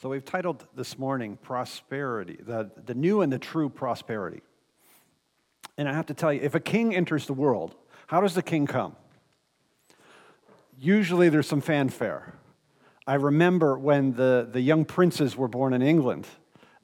So 0.00 0.08
we've 0.08 0.24
titled 0.24 0.66
this 0.74 0.98
morning 0.98 1.36
Prosperity, 1.42 2.38
the, 2.40 2.70
the 2.86 2.94
new 2.94 3.20
and 3.20 3.30
the 3.30 3.38
true 3.38 3.68
prosperity. 3.68 4.40
And 5.76 5.86
I 5.86 5.92
have 5.92 6.06
to 6.06 6.14
tell 6.14 6.32
you, 6.32 6.40
if 6.40 6.54
a 6.54 6.60
king 6.60 6.96
enters 6.96 7.26
the 7.26 7.34
world, 7.34 7.74
how 8.06 8.22
does 8.22 8.34
the 8.34 8.42
king 8.42 8.66
come? 8.66 8.96
Usually 10.78 11.28
there's 11.28 11.46
some 11.46 11.60
fanfare. 11.60 12.32
I 13.06 13.16
remember 13.16 13.78
when 13.78 14.14
the, 14.14 14.48
the 14.50 14.62
young 14.62 14.86
princes 14.86 15.36
were 15.36 15.48
born 15.48 15.74
in 15.74 15.82
England, 15.82 16.26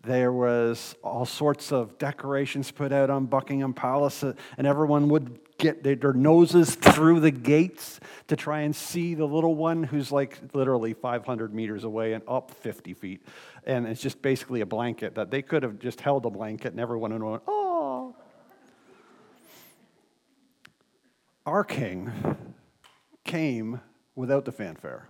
there 0.02 0.30
was 0.30 0.94
all 1.02 1.24
sorts 1.24 1.72
of 1.72 1.96
decorations 1.96 2.70
put 2.70 2.92
out 2.92 3.08
on 3.08 3.24
Buckingham 3.24 3.72
Palace, 3.72 4.24
and 4.24 4.66
everyone 4.66 5.08
would 5.08 5.38
get 5.58 5.82
their 5.82 6.12
noses 6.12 6.74
through 6.74 7.20
the 7.20 7.30
gates 7.30 8.00
to 8.28 8.36
try 8.36 8.60
and 8.60 8.74
see 8.74 9.14
the 9.14 9.24
little 9.24 9.54
one 9.54 9.82
who's 9.82 10.12
like 10.12 10.38
literally 10.52 10.92
500 10.92 11.54
meters 11.54 11.84
away 11.84 12.12
and 12.12 12.22
up 12.28 12.50
50 12.50 12.94
feet. 12.94 13.26
And 13.64 13.86
it's 13.86 14.00
just 14.00 14.20
basically 14.22 14.60
a 14.60 14.66
blanket 14.66 15.14
that 15.14 15.30
they 15.30 15.42
could 15.42 15.62
have 15.62 15.78
just 15.78 16.00
held 16.00 16.26
a 16.26 16.30
blanket 16.30 16.72
and 16.72 16.80
everyone 16.80 17.12
would 17.12 17.22
have 17.22 17.30
went, 17.30 17.42
oh. 17.46 18.14
Our 21.46 21.62
king 21.62 22.10
came 23.24 23.80
without 24.16 24.44
the 24.44 24.52
fanfare, 24.52 25.08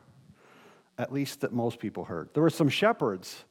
at 0.98 1.12
least 1.12 1.40
that 1.40 1.52
most 1.52 1.78
people 1.78 2.04
heard. 2.04 2.28
There 2.34 2.42
were 2.42 2.50
some 2.50 2.68
shepherds, 2.68 3.44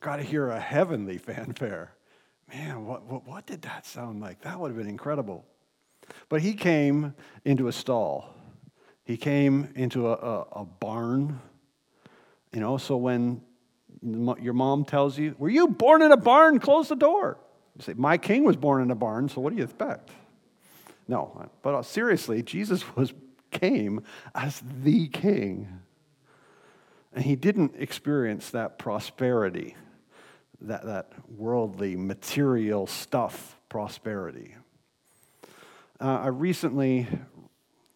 got 0.00 0.16
to 0.16 0.22
hear 0.22 0.48
a 0.48 0.60
heavenly 0.60 1.18
fanfare. 1.18 1.94
Man, 2.48 2.86
what, 2.86 3.04
what, 3.04 3.26
what 3.26 3.46
did 3.46 3.62
that 3.62 3.84
sound 3.84 4.20
like? 4.20 4.40
That 4.42 4.58
would 4.58 4.68
have 4.68 4.78
been 4.78 4.88
incredible. 4.88 5.44
But 6.28 6.42
he 6.42 6.54
came 6.54 7.14
into 7.44 7.68
a 7.68 7.72
stall. 7.72 8.34
He 9.04 9.16
came 9.16 9.72
into 9.74 10.08
a, 10.08 10.12
a, 10.12 10.40
a 10.60 10.64
barn. 10.64 11.40
You 12.52 12.60
know, 12.60 12.76
so 12.76 12.96
when 12.96 13.40
your 14.02 14.54
mom 14.54 14.84
tells 14.84 15.18
you, 15.18 15.34
Were 15.38 15.48
you 15.48 15.68
born 15.68 16.02
in 16.02 16.12
a 16.12 16.16
barn? 16.16 16.58
Close 16.58 16.88
the 16.88 16.96
door. 16.96 17.38
You 17.76 17.82
say, 17.84 17.94
My 17.96 18.18
king 18.18 18.44
was 18.44 18.56
born 18.56 18.82
in 18.82 18.90
a 18.90 18.94
barn, 18.94 19.28
so 19.28 19.40
what 19.40 19.50
do 19.50 19.56
you 19.56 19.64
expect? 19.64 20.10
No, 21.06 21.48
but 21.62 21.74
uh, 21.74 21.82
seriously, 21.82 22.42
Jesus 22.42 22.84
was 22.96 23.12
came 23.50 24.02
as 24.34 24.62
the 24.82 25.08
king. 25.08 25.80
And 27.12 27.24
he 27.24 27.36
didn't 27.36 27.74
experience 27.78 28.50
that 28.50 28.78
prosperity, 28.78 29.76
that, 30.60 30.84
that 30.84 31.12
worldly, 31.28 31.96
material 31.96 32.86
stuff 32.86 33.58
prosperity. 33.68 34.54
Uh, 36.00 36.20
I 36.22 36.26
recently 36.28 37.08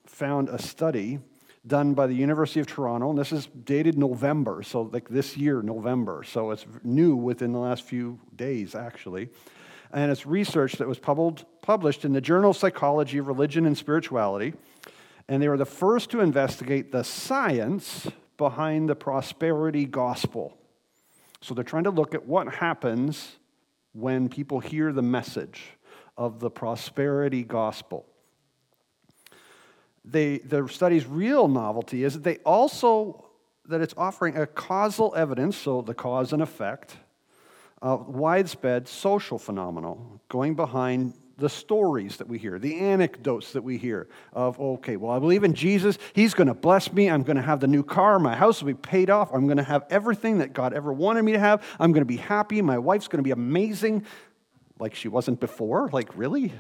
found 0.07 0.49
a 0.49 0.61
study 0.61 1.21
done 1.65 1.95
by 1.95 2.09
the 2.09 2.15
University 2.15 2.59
of 2.59 2.67
Toronto, 2.67 3.11
and 3.11 3.19
this 3.19 3.31
is 3.31 3.47
dated 3.47 3.97
November, 3.97 4.65
so 4.65 4.83
like 4.83 5.09
this 5.09 5.37
year, 5.37 5.63
November. 5.63 6.25
So 6.25 6.51
it's 6.51 6.67
new 6.83 7.15
within 7.15 7.53
the 7.53 7.61
last 7.61 7.85
few 7.85 8.19
days, 8.35 8.75
actually. 8.75 9.29
And 9.93 10.11
it's 10.11 10.27
research 10.27 10.73
that 10.75 10.89
was 10.89 10.99
published 10.99 12.05
in 12.05 12.13
the 12.13 12.21
Journal 12.21 12.51
of 12.51 12.57
Psychology 12.57 13.21
Religion 13.21 13.67
and 13.67 13.79
Spirituality. 13.79 14.55
And 15.29 15.41
they 15.41 15.47
were 15.47 15.57
the 15.57 15.65
first 15.65 16.11
to 16.11 16.21
investigate 16.21 16.91
the 16.91 17.05
science 17.05 18.09
behind 18.37 18.89
the 18.89 18.97
prosperity 18.97 19.85
gospel. 19.85 20.59
So 21.41 21.55
they're 21.55 21.63
trying 21.63 21.85
to 21.85 21.91
look 21.91 22.17
at 22.17 22.27
what 22.27 22.53
happens 22.55 23.37
when 23.93 24.29
people 24.29 24.59
hear 24.59 24.93
the 24.93 25.03
message 25.03 25.77
of 26.17 26.41
the 26.41 26.51
prosperity 26.51 27.43
gospel. 27.43 28.07
They, 30.05 30.39
the 30.39 30.67
study's 30.69 31.07
real 31.07 31.49
novelty 31.49 32.05
is 32.05 32.15
that 32.15 32.25
they 32.25 32.39
also 32.39 33.25
that 33.67 33.81
it's 33.81 33.95
offering 33.97 34.37
a 34.37 34.47
causal 34.47 35.15
evidence, 35.17 35.57
so 35.57 35.83
the 35.83 35.95
cause 35.95 36.33
and 36.33 36.43
effect, 36.43 36.97
of 37.81 38.09
widespread 38.09 38.89
social 38.89 39.39
phenomenon 39.39 40.21
going 40.29 40.55
behind 40.55 41.15
the 41.39 41.49
stories 41.49 42.19
that 42.19 42.29
we 42.29 42.39
hear, 42.39 42.59
the 42.59 42.79
anecdotes 42.79 43.53
that 43.53 43.63
we 43.63 43.79
hear 43.79 44.09
of, 44.33 44.61
okay, 44.61 44.97
well, 44.97 45.11
I 45.11 45.19
believe 45.19 45.43
in 45.43 45.55
Jesus. 45.55 45.99
He's 46.13 46.35
going 46.35 46.47
to 46.47 46.55
bless 46.55 46.93
me. 46.93 47.11
I'm 47.11 47.23
going 47.23 47.37
to 47.37 47.43
have 47.43 47.59
the 47.59 47.67
new 47.67 47.83
car. 47.83 48.19
My 48.19 48.37
house 48.37 48.63
will 48.63 48.69
be 48.69 48.75
paid 48.75 49.11
off. 49.11 49.33
I'm 49.33 49.47
going 49.47 49.57
to 49.57 49.65
have 49.65 49.85
everything 49.91 50.39
that 50.39 50.53
God 50.53 50.73
ever 50.73 50.93
wanted 50.93 51.23
me 51.23 51.33
to 51.33 51.39
have. 51.39 51.65
I'm 51.81 51.93
going 51.93 52.03
to 52.03 52.07
be 52.07 52.19
happy. 52.19 52.63
My 52.63 52.79
wife's 52.79 53.09
going 53.09 53.19
to 53.19 53.25
be 53.25 53.33
amazing 53.33 54.05
like 54.83 54.97
she 54.97 55.07
wasn't 55.07 55.39
before? 55.39 55.89
Like, 55.93 56.11
really? 56.17 56.53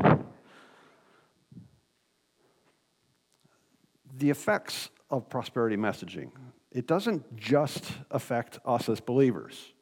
The 4.16 4.31
effects 4.31 4.91
of 5.10 5.28
prosperity 5.28 5.77
messaging, 5.77 6.31
it 6.71 6.87
doesn't 6.87 7.37
just 7.37 7.84
affect 8.12 8.60
us 8.65 8.88
as 8.88 9.00
believers. 9.00 9.72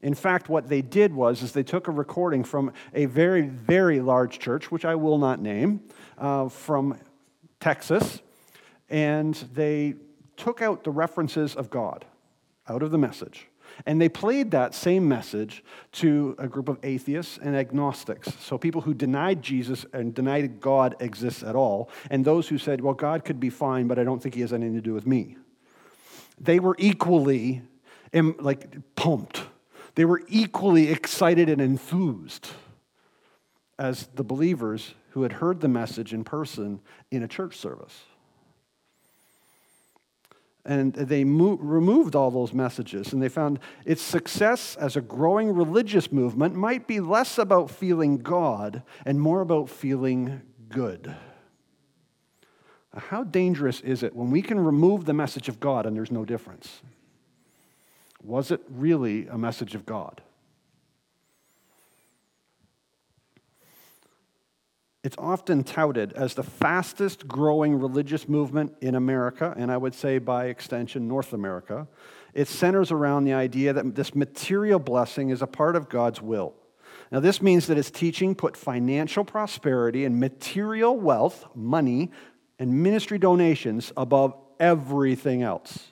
In 0.00 0.14
fact, 0.14 0.48
what 0.48 0.68
they 0.70 0.80
did 0.80 1.12
was 1.12 1.42
is 1.42 1.52
they 1.52 1.62
took 1.62 1.86
a 1.86 1.90
recording 1.90 2.44
from 2.44 2.72
a 2.94 3.04
very, 3.04 3.42
very 3.42 4.00
large 4.00 4.38
church, 4.38 4.70
which 4.70 4.86
I 4.86 4.94
will 4.94 5.18
not 5.18 5.42
name, 5.42 5.82
uh, 6.16 6.48
from 6.48 6.98
Texas, 7.60 8.22
and 8.88 9.34
they 9.52 9.96
took 10.38 10.62
out 10.62 10.82
the 10.84 10.90
references 10.90 11.54
of 11.54 11.68
God 11.68 12.06
out 12.66 12.82
of 12.82 12.90
the 12.90 12.98
message. 12.98 13.49
And 13.86 14.00
they 14.00 14.08
played 14.08 14.50
that 14.50 14.74
same 14.74 15.08
message 15.08 15.64
to 15.92 16.34
a 16.38 16.48
group 16.48 16.68
of 16.68 16.78
atheists 16.82 17.38
and 17.42 17.56
agnostics. 17.56 18.32
So 18.40 18.58
people 18.58 18.82
who 18.82 18.94
denied 18.94 19.42
Jesus 19.42 19.86
and 19.92 20.14
denied 20.14 20.60
God 20.60 20.96
exists 21.00 21.42
at 21.42 21.56
all, 21.56 21.90
and 22.10 22.24
those 22.24 22.48
who 22.48 22.58
said, 22.58 22.80
well, 22.80 22.94
God 22.94 23.24
could 23.24 23.40
be 23.40 23.50
fine, 23.50 23.86
but 23.86 23.98
I 23.98 24.04
don't 24.04 24.22
think 24.22 24.34
he 24.34 24.42
has 24.42 24.52
anything 24.52 24.74
to 24.74 24.80
do 24.80 24.94
with 24.94 25.06
me. 25.06 25.36
They 26.38 26.58
were 26.60 26.76
equally 26.78 27.62
like 28.12 28.94
pumped. 28.96 29.42
They 29.94 30.04
were 30.04 30.22
equally 30.28 30.88
excited 30.88 31.48
and 31.48 31.60
enthused 31.60 32.48
as 33.78 34.08
the 34.14 34.24
believers 34.24 34.94
who 35.10 35.22
had 35.22 35.32
heard 35.32 35.60
the 35.60 35.68
message 35.68 36.12
in 36.12 36.22
person 36.22 36.80
in 37.10 37.22
a 37.22 37.28
church 37.28 37.56
service. 37.56 38.04
And 40.70 40.94
they 40.94 41.24
removed 41.24 42.14
all 42.14 42.30
those 42.30 42.52
messages, 42.52 43.12
and 43.12 43.20
they 43.20 43.28
found 43.28 43.58
its 43.84 44.00
success 44.00 44.76
as 44.76 44.94
a 44.94 45.00
growing 45.00 45.52
religious 45.52 46.12
movement 46.12 46.54
might 46.54 46.86
be 46.86 47.00
less 47.00 47.38
about 47.38 47.72
feeling 47.72 48.18
God 48.18 48.84
and 49.04 49.20
more 49.20 49.40
about 49.40 49.68
feeling 49.68 50.42
good. 50.68 51.12
How 52.96 53.24
dangerous 53.24 53.80
is 53.80 54.04
it 54.04 54.14
when 54.14 54.30
we 54.30 54.42
can 54.42 54.60
remove 54.60 55.06
the 55.06 55.12
message 55.12 55.48
of 55.48 55.58
God 55.58 55.86
and 55.86 55.96
there's 55.96 56.12
no 56.12 56.24
difference? 56.24 56.82
Was 58.22 58.52
it 58.52 58.60
really 58.70 59.26
a 59.26 59.36
message 59.36 59.74
of 59.74 59.84
God? 59.84 60.22
It's 65.02 65.16
often 65.18 65.64
touted 65.64 66.12
as 66.12 66.34
the 66.34 66.42
fastest 66.42 67.26
growing 67.26 67.78
religious 67.80 68.28
movement 68.28 68.74
in 68.82 68.94
America, 68.94 69.54
and 69.56 69.72
I 69.72 69.76
would 69.78 69.94
say 69.94 70.18
by 70.18 70.46
extension, 70.46 71.08
North 71.08 71.32
America. 71.32 71.88
It 72.34 72.48
centers 72.48 72.90
around 72.92 73.24
the 73.24 73.32
idea 73.32 73.72
that 73.72 73.94
this 73.94 74.14
material 74.14 74.78
blessing 74.78 75.30
is 75.30 75.40
a 75.40 75.46
part 75.46 75.74
of 75.74 75.88
God's 75.88 76.20
will. 76.20 76.54
Now, 77.10 77.20
this 77.20 77.40
means 77.40 77.66
that 77.66 77.78
its 77.78 77.90
teaching 77.90 78.34
put 78.34 78.56
financial 78.56 79.24
prosperity 79.24 80.04
and 80.04 80.20
material 80.20 80.96
wealth, 80.96 81.46
money, 81.54 82.10
and 82.58 82.82
ministry 82.82 83.18
donations 83.18 83.92
above 83.96 84.36
everything 84.60 85.42
else. 85.42 85.88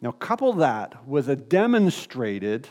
Now, 0.00 0.12
couple 0.12 0.52
that 0.54 1.06
with 1.06 1.28
a 1.28 1.36
demonstrated 1.36 2.68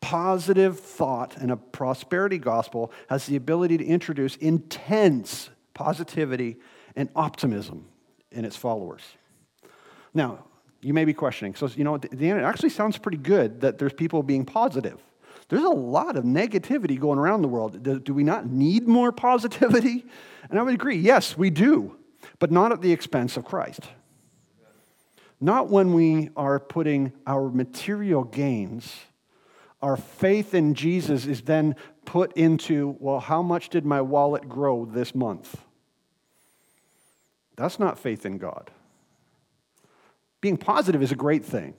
positive 0.00 0.80
thought 0.80 1.36
and 1.36 1.50
a 1.50 1.56
prosperity 1.56 2.38
gospel 2.38 2.92
has 3.08 3.26
the 3.26 3.36
ability 3.36 3.78
to 3.78 3.84
introduce 3.84 4.36
intense 4.36 5.50
positivity 5.74 6.56
and 6.96 7.08
optimism 7.14 7.86
in 8.30 8.44
its 8.44 8.56
followers. 8.56 9.02
Now, 10.14 10.44
you 10.80 10.94
may 10.94 11.04
be 11.04 11.12
questioning, 11.12 11.54
so, 11.54 11.68
you 11.76 11.84
know, 11.84 11.94
it 11.94 12.22
actually 12.22 12.70
sounds 12.70 12.96
pretty 12.96 13.18
good 13.18 13.60
that 13.60 13.78
there's 13.78 13.92
people 13.92 14.22
being 14.22 14.44
positive. 14.44 14.98
There's 15.48 15.64
a 15.64 15.68
lot 15.68 16.16
of 16.16 16.24
negativity 16.24 16.98
going 16.98 17.18
around 17.18 17.42
the 17.42 17.48
world. 17.48 18.04
Do 18.04 18.14
we 18.14 18.24
not 18.24 18.46
need 18.46 18.86
more 18.88 19.12
positivity? 19.12 20.06
And 20.48 20.58
I 20.58 20.62
would 20.62 20.74
agree, 20.74 20.96
yes, 20.96 21.38
we 21.38 21.48
do, 21.50 21.96
but 22.40 22.50
not 22.50 22.72
at 22.72 22.80
the 22.80 22.90
expense 22.90 23.36
of 23.36 23.44
Christ. 23.44 23.82
Not 25.40 25.68
when 25.68 25.92
we 25.92 26.30
are 26.34 26.58
putting 26.58 27.12
our 27.24 27.50
material 27.50 28.24
gains 28.24 28.96
our 29.82 29.96
faith 29.96 30.54
in 30.54 30.74
Jesus 30.74 31.26
is 31.26 31.42
then 31.42 31.74
put 32.04 32.32
into, 32.36 32.96
well, 32.98 33.20
how 33.20 33.42
much 33.42 33.68
did 33.68 33.84
my 33.84 34.00
wallet 34.00 34.48
grow 34.48 34.84
this 34.84 35.14
month? 35.14 35.62
That's 37.56 37.78
not 37.78 37.98
faith 37.98 38.26
in 38.26 38.38
God. 38.38 38.70
Being 40.40 40.56
positive 40.56 41.02
is 41.02 41.12
a 41.12 41.16
great 41.16 41.44
thing, 41.44 41.74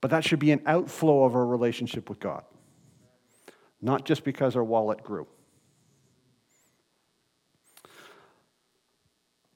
but 0.00 0.10
that 0.10 0.24
should 0.24 0.38
be 0.38 0.50
an 0.50 0.62
outflow 0.66 1.24
of 1.24 1.34
our 1.34 1.46
relationship 1.46 2.08
with 2.08 2.18
God, 2.18 2.44
not 3.80 4.04
just 4.04 4.24
because 4.24 4.56
our 4.56 4.64
wallet 4.64 5.02
grew. 5.02 5.26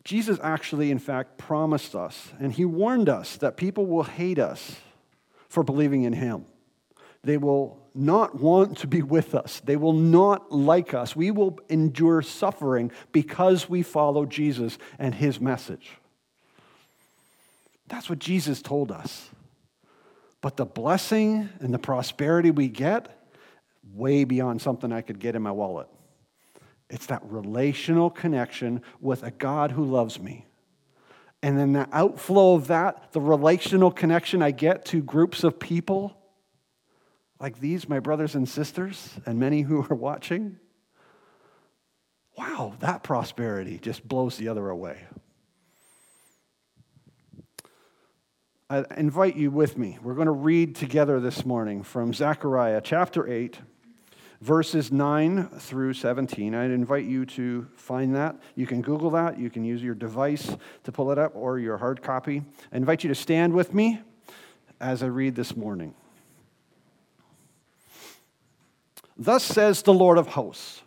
Jesus 0.05 0.39
actually, 0.41 0.93
in 0.93 1.01
fact, 1.01 1.37
promised 1.37 1.97
us, 1.97 2.33
and 2.39 2.53
he 2.53 2.65
warned 2.65 3.09
us 3.09 3.37
that 3.39 3.57
people 3.57 3.87
will 3.87 4.05
hate 4.05 4.39
us 4.39 4.77
for 5.49 5.65
believing 5.65 6.05
in 6.05 6.13
Him. 6.13 6.45
They 7.27 7.39
will 7.39 7.83
not 7.93 8.37
want 8.37 8.79
to 8.79 8.87
be 8.87 9.03
with 9.03 9.35
us. 9.35 9.61
They 9.65 9.75
will 9.75 9.93
not 9.93 10.53
like 10.53 10.95
us. 10.95 11.17
We 11.17 11.33
will 11.33 11.59
endure 11.69 12.23
suffering 12.23 12.93
because 13.11 13.69
we 13.69 13.83
follow 13.83 14.27
Jesus 14.27 14.79
and 14.97 15.13
His 15.13 15.41
message. 15.41 15.91
That's 17.89 18.09
what 18.09 18.21
Jesus 18.21 18.63
told 18.63 18.93
us. 18.93 19.29
But 20.41 20.57
the 20.57 20.65
blessing 20.65 21.49
and 21.59 21.75
the 21.75 21.81
prosperity 21.81 22.53
we 22.53 22.69
get, 22.69 23.29
way 23.93 24.23
beyond 24.23 24.63
something 24.63 24.93
I 24.93 25.01
could 25.01 25.19
get 25.19 25.35
in 25.35 25.43
my 25.43 25.51
wallet. 25.51 25.89
It's 26.89 27.07
that 27.07 27.23
relational 27.25 28.09
connection 28.09 28.83
with 29.01 29.25
a 29.25 29.33
God 29.33 29.73
who 29.73 29.85
loves 29.85 30.21
me. 30.21 30.47
And 31.43 31.59
then 31.59 31.73
the 31.73 31.89
outflow 31.91 32.55
of 32.55 32.69
that, 32.69 33.11
the 33.11 33.21
relational 33.21 33.91
connection 33.91 34.43
I 34.43 34.53
get 34.53 34.85
to 34.87 35.03
groups 35.03 35.43
of 35.43 35.59
people 35.59 36.17
like 37.41 37.61
these, 37.61 37.89
my 37.89 38.01
brothers 38.01 38.35
and 38.35 38.49
sisters, 38.49 39.15
and 39.27 39.39
many 39.39 39.63
who 39.63 39.87
are 39.91 39.95
watching. 39.95 40.59
Wow, 42.37 42.75
that 42.81 43.03
prosperity 43.03 43.79
just 43.79 44.07
blows 44.07 44.37
the 44.37 44.49
other 44.49 44.69
away. 44.69 45.05
I 48.69 48.85
invite 48.97 49.37
you 49.37 49.51
with 49.51 49.79
me. 49.79 49.99
We're 50.03 50.15
going 50.15 50.27
to 50.27 50.33
read 50.33 50.75
together 50.75 51.21
this 51.21 51.47
morning 51.47 51.83
from 51.83 52.13
Zechariah 52.13 52.81
chapter 52.83 53.29
8 53.29 53.61
verses 54.41 54.93
9 54.93 55.49
through 55.59 55.95
17. 55.95 56.55
I'd 56.55 56.71
invite 56.71 57.05
you 57.05 57.27
to 57.27 57.67
find 57.75 58.15
that. 58.15 58.37
You 58.55 58.67
can 58.67 58.83
Google 58.83 59.11
that. 59.11 59.39
You 59.39 59.51
can 59.51 59.65
use 59.65 59.83
your 59.83 59.95
device 59.95 60.55
to 60.85 60.93
pull 60.93 61.11
it 61.11 61.19
up 61.19 61.33
or 61.35 61.59
your 61.59 61.79
hard 61.79 62.03
copy. 62.03 62.43
I 62.73 62.77
invite 62.77 63.03
you 63.03 63.09
to 63.09 63.15
stand 63.15 63.53
with 63.53 63.73
me 63.73 64.01
as 64.81 65.03
I 65.03 65.07
read 65.07 65.35
this 65.35 65.57
morning. 65.57 65.95
Thus 69.17 69.45
says 69.45 69.83
the 69.83 69.95
Lord 69.95 70.19
of 70.19 70.29
hosts 70.29 70.83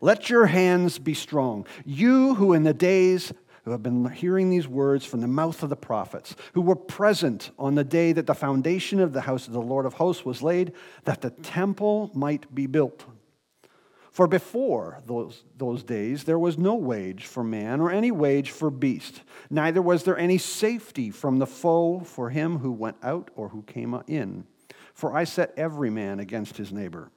Let 0.00 0.28
your 0.28 0.46
hands 0.46 0.98
be 0.98 1.14
strong, 1.14 1.66
you 1.84 2.34
who 2.34 2.52
in 2.52 2.62
the 2.62 2.74
days 2.74 3.32
who 3.64 3.72
have 3.72 3.82
been 3.82 4.10
hearing 4.10 4.50
these 4.50 4.66
words 4.66 5.04
from 5.04 5.20
the 5.20 5.28
mouth 5.28 5.62
of 5.62 5.68
the 5.68 5.76
prophets, 5.76 6.34
who 6.54 6.62
were 6.62 6.76
present 6.76 7.50
on 7.58 7.74
the 7.74 7.84
day 7.84 8.12
that 8.12 8.26
the 8.26 8.34
foundation 8.34 9.00
of 9.00 9.12
the 9.12 9.20
house 9.20 9.46
of 9.46 9.52
the 9.52 9.60
Lord 9.60 9.84
of 9.86 9.94
hosts 9.94 10.24
was 10.24 10.42
laid, 10.42 10.72
that 11.04 11.20
the 11.20 11.30
temple 11.30 12.10
might 12.14 12.54
be 12.54 12.66
built. 12.66 13.04
For 14.10 14.26
before 14.26 14.98
those, 15.06 15.44
those 15.56 15.82
days, 15.82 16.24
there 16.24 16.38
was 16.38 16.58
no 16.58 16.74
wage 16.74 17.26
for 17.26 17.44
man 17.44 17.80
or 17.80 17.90
any 17.90 18.10
wage 18.10 18.50
for 18.50 18.70
beast, 18.70 19.22
neither 19.50 19.80
was 19.80 20.02
there 20.04 20.18
any 20.18 20.38
safety 20.38 21.10
from 21.10 21.38
the 21.38 21.46
foe 21.46 22.00
for 22.00 22.30
him 22.30 22.58
who 22.58 22.72
went 22.72 22.96
out 23.02 23.30
or 23.36 23.50
who 23.50 23.62
came 23.62 23.94
in. 24.06 24.44
For 24.94 25.16
I 25.16 25.24
set 25.24 25.54
every 25.56 25.90
man 25.90 26.18
against 26.18 26.56
his 26.56 26.72
neighbor. 26.72 27.10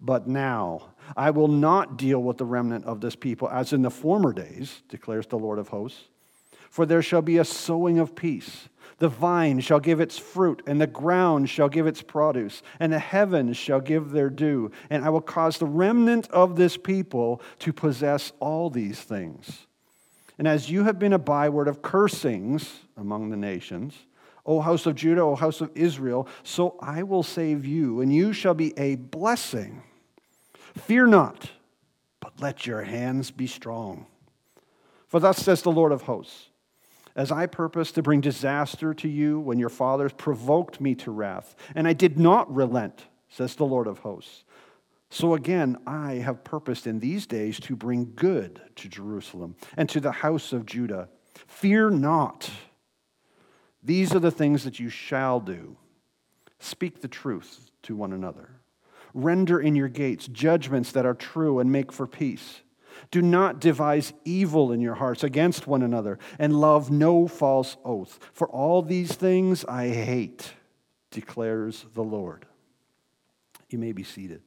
But 0.00 0.26
now 0.26 0.94
I 1.16 1.30
will 1.30 1.48
not 1.48 1.98
deal 1.98 2.22
with 2.22 2.38
the 2.38 2.44
remnant 2.44 2.86
of 2.86 3.00
this 3.00 3.16
people 3.16 3.48
as 3.48 3.72
in 3.72 3.82
the 3.82 3.90
former 3.90 4.32
days, 4.32 4.82
declares 4.88 5.26
the 5.26 5.38
Lord 5.38 5.58
of 5.58 5.68
hosts. 5.68 6.04
For 6.70 6.86
there 6.86 7.02
shall 7.02 7.22
be 7.22 7.38
a 7.38 7.44
sowing 7.44 7.98
of 7.98 8.14
peace. 8.14 8.68
The 8.98 9.08
vine 9.08 9.60
shall 9.60 9.80
give 9.80 10.00
its 10.00 10.18
fruit, 10.18 10.62
and 10.66 10.80
the 10.80 10.86
ground 10.86 11.48
shall 11.48 11.68
give 11.68 11.86
its 11.86 12.02
produce, 12.02 12.62
and 12.78 12.92
the 12.92 12.98
heavens 12.98 13.56
shall 13.56 13.80
give 13.80 14.10
their 14.10 14.30
dew. 14.30 14.70
And 14.88 15.04
I 15.04 15.08
will 15.08 15.20
cause 15.20 15.58
the 15.58 15.66
remnant 15.66 16.30
of 16.30 16.56
this 16.56 16.76
people 16.76 17.42
to 17.60 17.72
possess 17.72 18.32
all 18.40 18.70
these 18.70 19.00
things. 19.00 19.66
And 20.38 20.46
as 20.46 20.70
you 20.70 20.84
have 20.84 20.98
been 20.98 21.12
a 21.12 21.18
byword 21.18 21.66
of 21.66 21.82
cursings 21.82 22.80
among 22.96 23.30
the 23.30 23.36
nations, 23.36 23.94
O 24.46 24.60
house 24.60 24.86
of 24.86 24.94
Judah, 24.94 25.22
O 25.22 25.34
house 25.34 25.60
of 25.60 25.70
Israel, 25.74 26.28
so 26.42 26.76
I 26.80 27.02
will 27.02 27.22
save 27.22 27.66
you, 27.66 28.00
and 28.00 28.14
you 28.14 28.32
shall 28.32 28.54
be 28.54 28.78
a 28.78 28.94
blessing 28.96 29.82
Fear 30.76 31.08
not, 31.08 31.50
but 32.20 32.40
let 32.40 32.66
your 32.66 32.82
hands 32.82 33.30
be 33.30 33.46
strong. 33.46 34.06
For 35.08 35.20
thus 35.20 35.38
says 35.38 35.62
the 35.62 35.72
Lord 35.72 35.92
of 35.92 36.02
hosts 36.02 36.50
As 37.16 37.32
I 37.32 37.46
purposed 37.46 37.96
to 37.96 38.02
bring 38.02 38.20
disaster 38.20 38.94
to 38.94 39.08
you 39.08 39.40
when 39.40 39.58
your 39.58 39.68
fathers 39.68 40.12
provoked 40.12 40.80
me 40.80 40.94
to 40.96 41.10
wrath, 41.10 41.56
and 41.74 41.88
I 41.88 41.92
did 41.92 42.18
not 42.18 42.54
relent, 42.54 43.06
says 43.28 43.54
the 43.54 43.66
Lord 43.66 43.86
of 43.86 44.00
hosts. 44.00 44.44
So 45.10 45.34
again, 45.34 45.76
I 45.86 46.14
have 46.14 46.44
purposed 46.44 46.86
in 46.86 47.00
these 47.00 47.26
days 47.26 47.58
to 47.60 47.74
bring 47.74 48.12
good 48.14 48.60
to 48.76 48.88
Jerusalem 48.88 49.56
and 49.76 49.88
to 49.88 49.98
the 49.98 50.12
house 50.12 50.52
of 50.52 50.66
Judah. 50.66 51.08
Fear 51.48 51.90
not. 51.90 52.48
These 53.82 54.14
are 54.14 54.20
the 54.20 54.30
things 54.30 54.62
that 54.62 54.78
you 54.78 54.88
shall 54.88 55.40
do. 55.40 55.76
Speak 56.60 57.00
the 57.00 57.08
truth 57.08 57.70
to 57.82 57.96
one 57.96 58.12
another. 58.12 58.59
Render 59.14 59.60
in 59.60 59.74
your 59.74 59.88
gates 59.88 60.26
judgments 60.26 60.92
that 60.92 61.06
are 61.06 61.14
true 61.14 61.58
and 61.58 61.70
make 61.70 61.92
for 61.92 62.06
peace. 62.06 62.60
Do 63.10 63.22
not 63.22 63.60
devise 63.60 64.12
evil 64.24 64.72
in 64.72 64.80
your 64.80 64.94
hearts 64.94 65.24
against 65.24 65.66
one 65.66 65.82
another, 65.82 66.18
and 66.38 66.60
love 66.60 66.90
no 66.90 67.26
false 67.26 67.76
oath. 67.84 68.18
For 68.32 68.48
all 68.48 68.82
these 68.82 69.12
things 69.12 69.64
I 69.64 69.88
hate, 69.88 70.52
declares 71.10 71.86
the 71.94 72.04
Lord. 72.04 72.46
You 73.68 73.78
may 73.78 73.92
be 73.92 74.04
seated. 74.04 74.42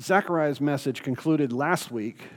Zechariah's 0.00 0.60
message 0.60 1.02
concluded 1.02 1.52
last 1.52 1.90
week 1.90 2.28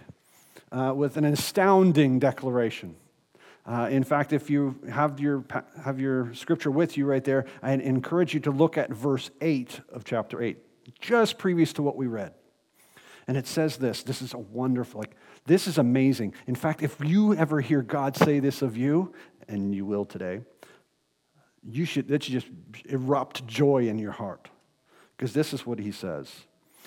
uh, 0.71 0.93
with 0.95 1.17
an 1.17 1.25
astounding 1.25 2.17
declaration. 2.17 2.95
Uh, 3.69 3.87
in 3.91 4.03
fact, 4.03 4.33
if 4.33 4.49
you 4.49 4.75
have 4.91 5.19
your, 5.19 5.45
have 5.83 5.99
your 5.99 6.33
scripture 6.33 6.71
with 6.71 6.97
you 6.97 7.05
right 7.05 7.23
there, 7.23 7.45
I 7.61 7.73
encourage 7.73 8.33
you 8.33 8.39
to 8.41 8.51
look 8.51 8.79
at 8.79 8.89
verse 8.89 9.29
8 9.41 9.81
of 9.93 10.03
chapter 10.03 10.41
8, 10.41 10.57
just 10.99 11.37
previous 11.37 11.71
to 11.73 11.83
what 11.83 11.95
we 11.95 12.07
read. 12.07 12.33
And 13.27 13.37
it 13.37 13.45
says 13.45 13.77
this 13.77 14.01
this 14.01 14.23
is 14.23 14.33
a 14.33 14.39
wonderful, 14.39 15.01
like, 15.01 15.15
this 15.45 15.67
is 15.67 15.77
amazing. 15.77 16.33
In 16.47 16.55
fact, 16.55 16.81
if 16.81 16.99
you 16.99 17.35
ever 17.35 17.61
hear 17.61 17.83
God 17.83 18.17
say 18.17 18.39
this 18.39 18.63
of 18.63 18.75
you, 18.75 19.13
and 19.47 19.75
you 19.75 19.85
will 19.85 20.05
today, 20.05 20.41
you 21.63 21.85
should, 21.85 22.07
that 22.07 22.23
should 22.23 22.33
just 22.33 22.47
erupt 22.85 23.45
joy 23.45 23.87
in 23.87 23.99
your 23.99 24.13
heart. 24.13 24.49
Because 25.15 25.33
this 25.33 25.53
is 25.53 25.67
what 25.67 25.77
he 25.77 25.91
says. 25.91 26.33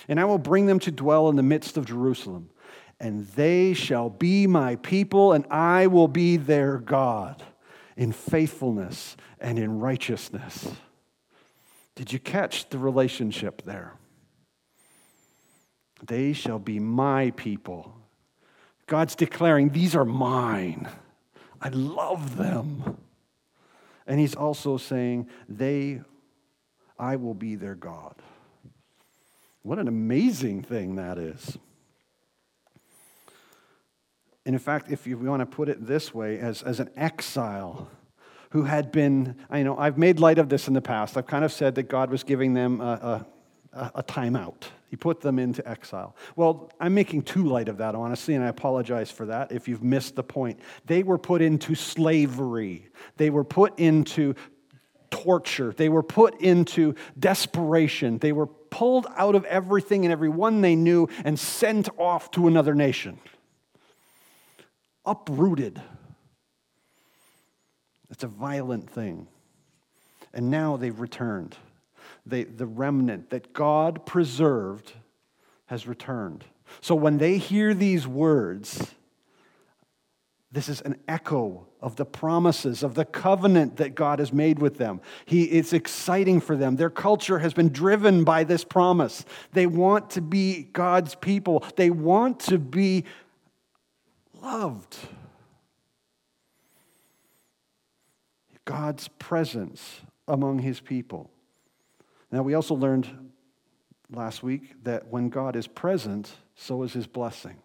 And 0.09 0.19
I 0.19 0.25
will 0.25 0.37
bring 0.37 0.65
them 0.65 0.79
to 0.79 0.91
dwell 0.91 1.29
in 1.29 1.37
the 1.37 1.43
midst 1.43 1.77
of 1.77 1.85
Jerusalem 1.85 2.49
and 2.99 3.27
they 3.29 3.73
shall 3.73 4.09
be 4.09 4.47
my 4.47 4.75
people, 4.77 5.33
and 5.33 5.45
I 5.49 5.87
will 5.87 6.07
be 6.07 6.37
their 6.37 6.77
God 6.77 7.43
in 7.97 8.11
faithfulness 8.11 9.17
and 9.39 9.59
in 9.59 9.79
righteousness. 9.79 10.69
Did 11.95 12.11
you 12.11 12.19
catch 12.19 12.69
the 12.69 12.77
relationship 12.79 13.61
there? 13.63 13.93
They 16.05 16.33
shall 16.33 16.59
be 16.59 16.79
my 16.79 17.31
people. 17.31 17.95
God's 18.87 19.15
declaring, 19.15 19.69
These 19.69 19.95
are 19.95 20.05
mine. 20.05 20.89
I 21.61 21.69
love 21.69 22.37
them. 22.37 22.97
And 24.05 24.19
He's 24.19 24.35
also 24.35 24.77
saying, 24.77 25.29
They, 25.47 26.01
I 26.99 27.15
will 27.15 27.33
be 27.33 27.55
their 27.55 27.75
God. 27.75 28.15
What 29.61 29.79
an 29.79 29.87
amazing 29.87 30.63
thing 30.63 30.95
that 30.95 31.17
is. 31.17 31.57
And 34.45 34.55
in 34.55 34.59
fact, 34.59 34.91
if 34.91 35.07
you 35.07 35.17
want 35.17 35.39
to 35.39 35.45
put 35.45 35.69
it 35.69 35.85
this 35.85 36.13
way, 36.13 36.39
as, 36.39 36.63
as 36.63 36.79
an 36.79 36.89
exile 36.95 37.89
who 38.49 38.63
had 38.63 38.91
been, 38.91 39.35
I 39.49 39.63
know 39.63 39.77
I've 39.77 39.97
made 39.97 40.19
light 40.19 40.37
of 40.37 40.49
this 40.49 40.67
in 40.67 40.73
the 40.73 40.81
past. 40.81 41.17
I've 41.17 41.27
kind 41.27 41.45
of 41.45 41.51
said 41.51 41.75
that 41.75 41.83
God 41.83 42.11
was 42.11 42.23
giving 42.23 42.53
them 42.53 42.81
a, 42.81 43.25
a, 43.73 43.91
a 43.95 44.03
timeout. 44.03 44.63
He 44.89 44.95
put 44.95 45.21
them 45.21 45.39
into 45.39 45.67
exile. 45.67 46.15
Well, 46.35 46.69
I'm 46.79 46.93
making 46.93 47.23
too 47.23 47.45
light 47.45 47.67
of 47.67 47.77
that, 47.77 47.95
honestly, 47.95 48.35
and 48.35 48.43
I 48.43 48.49
apologize 48.49 49.09
for 49.09 49.25
that 49.27 49.51
if 49.51 49.67
you've 49.67 49.81
missed 49.81 50.15
the 50.15 50.23
point. 50.23 50.59
They 50.85 51.03
were 51.03 51.17
put 51.17 51.41
into 51.41 51.73
slavery, 51.73 52.89
they 53.17 53.29
were 53.29 53.43
put 53.43 53.79
into 53.79 54.35
torture, 55.09 55.73
they 55.75 55.89
were 55.89 56.03
put 56.03 56.39
into 56.41 56.95
desperation, 57.17 58.17
they 58.19 58.33
were 58.33 58.47
pulled 58.47 59.07
out 59.15 59.35
of 59.35 59.45
everything 59.45 60.05
and 60.05 60.11
everyone 60.11 60.61
they 60.61 60.75
knew 60.75 61.07
and 61.23 61.39
sent 61.39 61.89
off 61.97 62.29
to 62.31 62.47
another 62.47 62.75
nation 62.75 63.17
uprooted. 65.05 65.81
It's 68.09 68.23
a 68.23 68.27
violent 68.27 68.89
thing. 68.89 69.27
And 70.33 70.49
now 70.49 70.77
they've 70.77 70.99
returned. 70.99 71.55
They, 72.25 72.43
the 72.43 72.65
remnant 72.65 73.29
that 73.31 73.53
God 73.53 74.05
preserved 74.05 74.93
has 75.67 75.87
returned. 75.87 76.45
So 76.81 76.95
when 76.95 77.17
they 77.17 77.37
hear 77.37 77.73
these 77.73 78.07
words, 78.07 78.93
this 80.51 80.69
is 80.69 80.81
an 80.81 80.97
echo 81.07 81.65
of 81.81 81.95
the 81.95 82.05
promises, 82.05 82.83
of 82.83 82.93
the 82.93 83.05
covenant 83.05 83.77
that 83.77 83.95
God 83.95 84.19
has 84.19 84.31
made 84.31 84.59
with 84.59 84.77
them. 84.77 85.01
He, 85.25 85.45
it's 85.45 85.73
exciting 85.73 86.39
for 86.39 86.55
them. 86.55 86.75
Their 86.75 86.91
culture 86.91 87.39
has 87.39 87.53
been 87.53 87.69
driven 87.69 88.23
by 88.23 88.43
this 88.43 88.63
promise. 88.63 89.25
They 89.51 89.65
want 89.65 90.11
to 90.11 90.21
be 90.21 90.69
God's 90.71 91.15
people, 91.15 91.65
they 91.75 91.89
want 91.89 92.39
to 92.41 92.59
be 92.59 93.05
loved. 94.43 94.97
God's 98.65 99.07
presence 99.19 100.01
among 100.27 100.59
his 100.59 100.79
people. 100.79 101.29
Now, 102.31 102.43
we 102.43 102.53
also 102.53 102.75
learned 102.75 103.31
last 104.11 104.43
week 104.43 104.83
that 104.83 105.07
when 105.07 105.29
God 105.29 105.55
is 105.55 105.67
present, 105.67 106.33
so 106.55 106.83
is 106.83 106.93
his 106.93 107.07
blessing. 107.07 107.57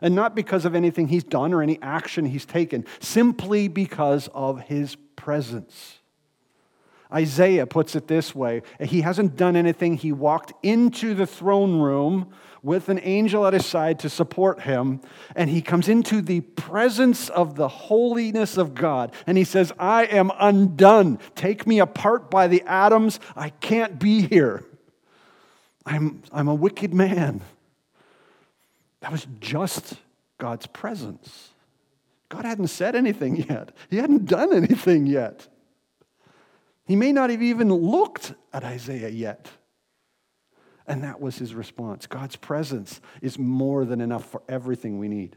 And 0.00 0.14
not 0.14 0.34
because 0.34 0.64
of 0.64 0.74
anything 0.74 1.08
he's 1.08 1.24
done 1.24 1.52
or 1.52 1.62
any 1.62 1.80
action 1.80 2.26
he's 2.26 2.44
taken, 2.44 2.84
simply 3.00 3.68
because 3.68 4.28
of 4.34 4.60
his 4.62 4.96
presence. 5.16 6.00
Isaiah 7.12 7.66
puts 7.66 7.94
it 7.94 8.08
this 8.08 8.34
way 8.34 8.62
He 8.80 9.02
hasn't 9.02 9.36
done 9.36 9.56
anything. 9.56 9.96
He 9.96 10.12
walked 10.12 10.52
into 10.62 11.14
the 11.14 11.26
throne 11.26 11.80
room 11.80 12.32
with 12.62 12.88
an 12.88 12.98
angel 13.04 13.46
at 13.46 13.52
his 13.52 13.64
side 13.64 14.00
to 14.00 14.08
support 14.10 14.62
him, 14.62 15.00
and 15.36 15.48
he 15.48 15.62
comes 15.62 15.88
into 15.88 16.20
the 16.20 16.40
presence 16.40 17.28
of 17.28 17.54
the 17.54 17.68
holiness 17.68 18.56
of 18.56 18.74
God, 18.74 19.12
and 19.24 19.38
he 19.38 19.44
says, 19.44 19.72
I 19.78 20.06
am 20.06 20.32
undone. 20.36 21.20
Take 21.36 21.64
me 21.64 21.78
apart 21.78 22.28
by 22.28 22.48
the 22.48 22.62
atoms. 22.66 23.20
I 23.36 23.50
can't 23.50 24.00
be 24.00 24.26
here. 24.26 24.64
I'm, 25.86 26.24
I'm 26.32 26.48
a 26.48 26.54
wicked 26.54 26.92
man. 26.92 27.40
That 29.00 29.12
was 29.12 29.28
just 29.38 29.94
God's 30.38 30.66
presence. 30.66 31.50
God 32.28 32.44
hadn't 32.44 32.66
said 32.66 32.96
anything 32.96 33.36
yet, 33.36 33.70
He 33.88 33.98
hadn't 33.98 34.26
done 34.26 34.52
anything 34.52 35.06
yet. 35.06 35.46
He 36.86 36.96
may 36.96 37.12
not 37.12 37.30
have 37.30 37.42
even 37.42 37.72
looked 37.72 38.34
at 38.52 38.64
Isaiah 38.64 39.08
yet. 39.08 39.50
And 40.86 41.02
that 41.02 41.20
was 41.20 41.36
his 41.36 41.54
response. 41.54 42.06
God's 42.06 42.36
presence 42.36 43.00
is 43.20 43.38
more 43.38 43.84
than 43.84 44.00
enough 44.00 44.24
for 44.24 44.42
everything 44.48 44.98
we 44.98 45.08
need. 45.08 45.36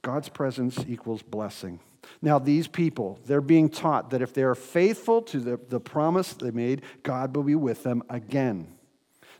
God's 0.00 0.28
presence 0.28 0.78
equals 0.86 1.22
blessing. 1.22 1.80
Now, 2.22 2.38
these 2.38 2.68
people, 2.68 3.18
they're 3.24 3.40
being 3.40 3.68
taught 3.68 4.10
that 4.10 4.22
if 4.22 4.32
they 4.34 4.42
are 4.42 4.54
faithful 4.54 5.22
to 5.22 5.40
the, 5.40 5.58
the 5.68 5.80
promise 5.80 6.34
they 6.34 6.50
made, 6.50 6.82
God 7.02 7.34
will 7.34 7.42
be 7.42 7.54
with 7.54 7.82
them 7.82 8.02
again. 8.08 8.68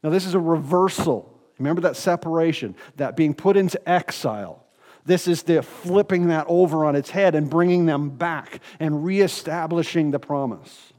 Now, 0.02 0.10
this 0.10 0.26
is 0.26 0.34
a 0.34 0.40
reversal. 0.40 1.38
Remember 1.58 1.82
that 1.82 1.96
separation, 1.96 2.74
that 2.96 3.16
being 3.16 3.34
put 3.34 3.56
into 3.56 3.88
exile. 3.88 4.63
This 5.04 5.28
is 5.28 5.42
the 5.42 5.62
flipping 5.62 6.28
that 6.28 6.46
over 6.48 6.84
on 6.84 6.96
its 6.96 7.10
head 7.10 7.34
and 7.34 7.50
bringing 7.50 7.86
them 7.86 8.10
back 8.10 8.60
and 8.80 9.04
reestablishing 9.04 10.10
the 10.10 10.18
promise. 10.18 10.92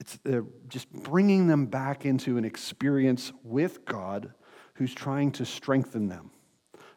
It's 0.00 0.18
uh, 0.28 0.40
just 0.68 0.92
bringing 0.92 1.46
them 1.46 1.66
back 1.66 2.04
into 2.04 2.36
an 2.36 2.44
experience 2.44 3.32
with 3.42 3.84
God 3.84 4.34
who's 4.74 4.92
trying 4.92 5.32
to 5.32 5.46
strengthen 5.46 6.08
them, 6.08 6.30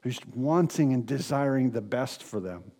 who's 0.01 0.19
wanting 0.33 0.91
and 0.91 1.05
desiring 1.05 1.71
the 1.71 1.81
best 1.81 2.23
for 2.23 2.39
them. 2.39 2.71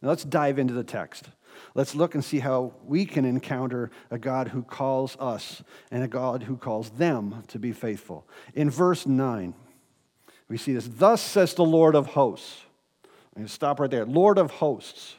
Now 0.00 0.08
let's 0.08 0.24
dive 0.24 0.58
into 0.58 0.74
the 0.74 0.84
text. 0.84 1.28
Let's 1.74 1.94
look 1.94 2.14
and 2.14 2.24
see 2.24 2.38
how 2.38 2.74
we 2.84 3.04
can 3.04 3.24
encounter 3.24 3.90
a 4.10 4.18
God 4.18 4.48
who 4.48 4.62
calls 4.62 5.16
us 5.18 5.62
and 5.90 6.02
a 6.02 6.08
God 6.08 6.44
who 6.44 6.56
calls 6.56 6.90
them 6.90 7.42
to 7.48 7.58
be 7.58 7.72
faithful. 7.72 8.28
In 8.54 8.70
verse 8.70 9.06
9, 9.06 9.54
we 10.48 10.56
see 10.56 10.72
this. 10.72 10.88
Thus 10.90 11.20
says 11.20 11.54
the 11.54 11.64
Lord 11.64 11.94
of 11.94 12.08
hosts. 12.08 12.62
I'm 13.04 13.42
going 13.42 13.46
to 13.46 13.52
stop 13.52 13.80
right 13.80 13.90
there. 13.90 14.06
Lord 14.06 14.38
of 14.38 14.50
hosts. 14.50 15.16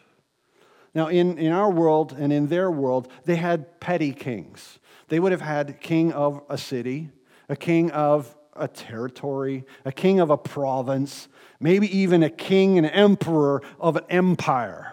Now, 0.94 1.08
in, 1.08 1.38
in 1.38 1.52
our 1.52 1.70
world 1.70 2.16
and 2.18 2.34
in 2.34 2.48
their 2.48 2.72
world, 2.72 3.10
they 3.26 3.36
had 3.36 3.80
petty 3.80 4.12
kings. 4.12 4.80
They 5.08 5.20
would 5.20 5.32
have 5.32 5.42
had 5.42 5.80
king 5.80 6.12
of 6.12 6.42
a 6.50 6.58
city, 6.58 7.10
a 7.48 7.56
king 7.56 7.92
of 7.92 8.36
a 8.56 8.68
territory, 8.68 9.66
a 9.86 9.92
king 9.92 10.20
of 10.20 10.30
a 10.30 10.38
province, 10.38 11.28
maybe 11.60 11.96
even 11.98 12.24
a 12.24 12.30
king 12.30 12.78
and 12.78 12.88
emperor 12.88 13.62
of 13.80 13.96
an 13.96 14.04
empire. 14.10 14.89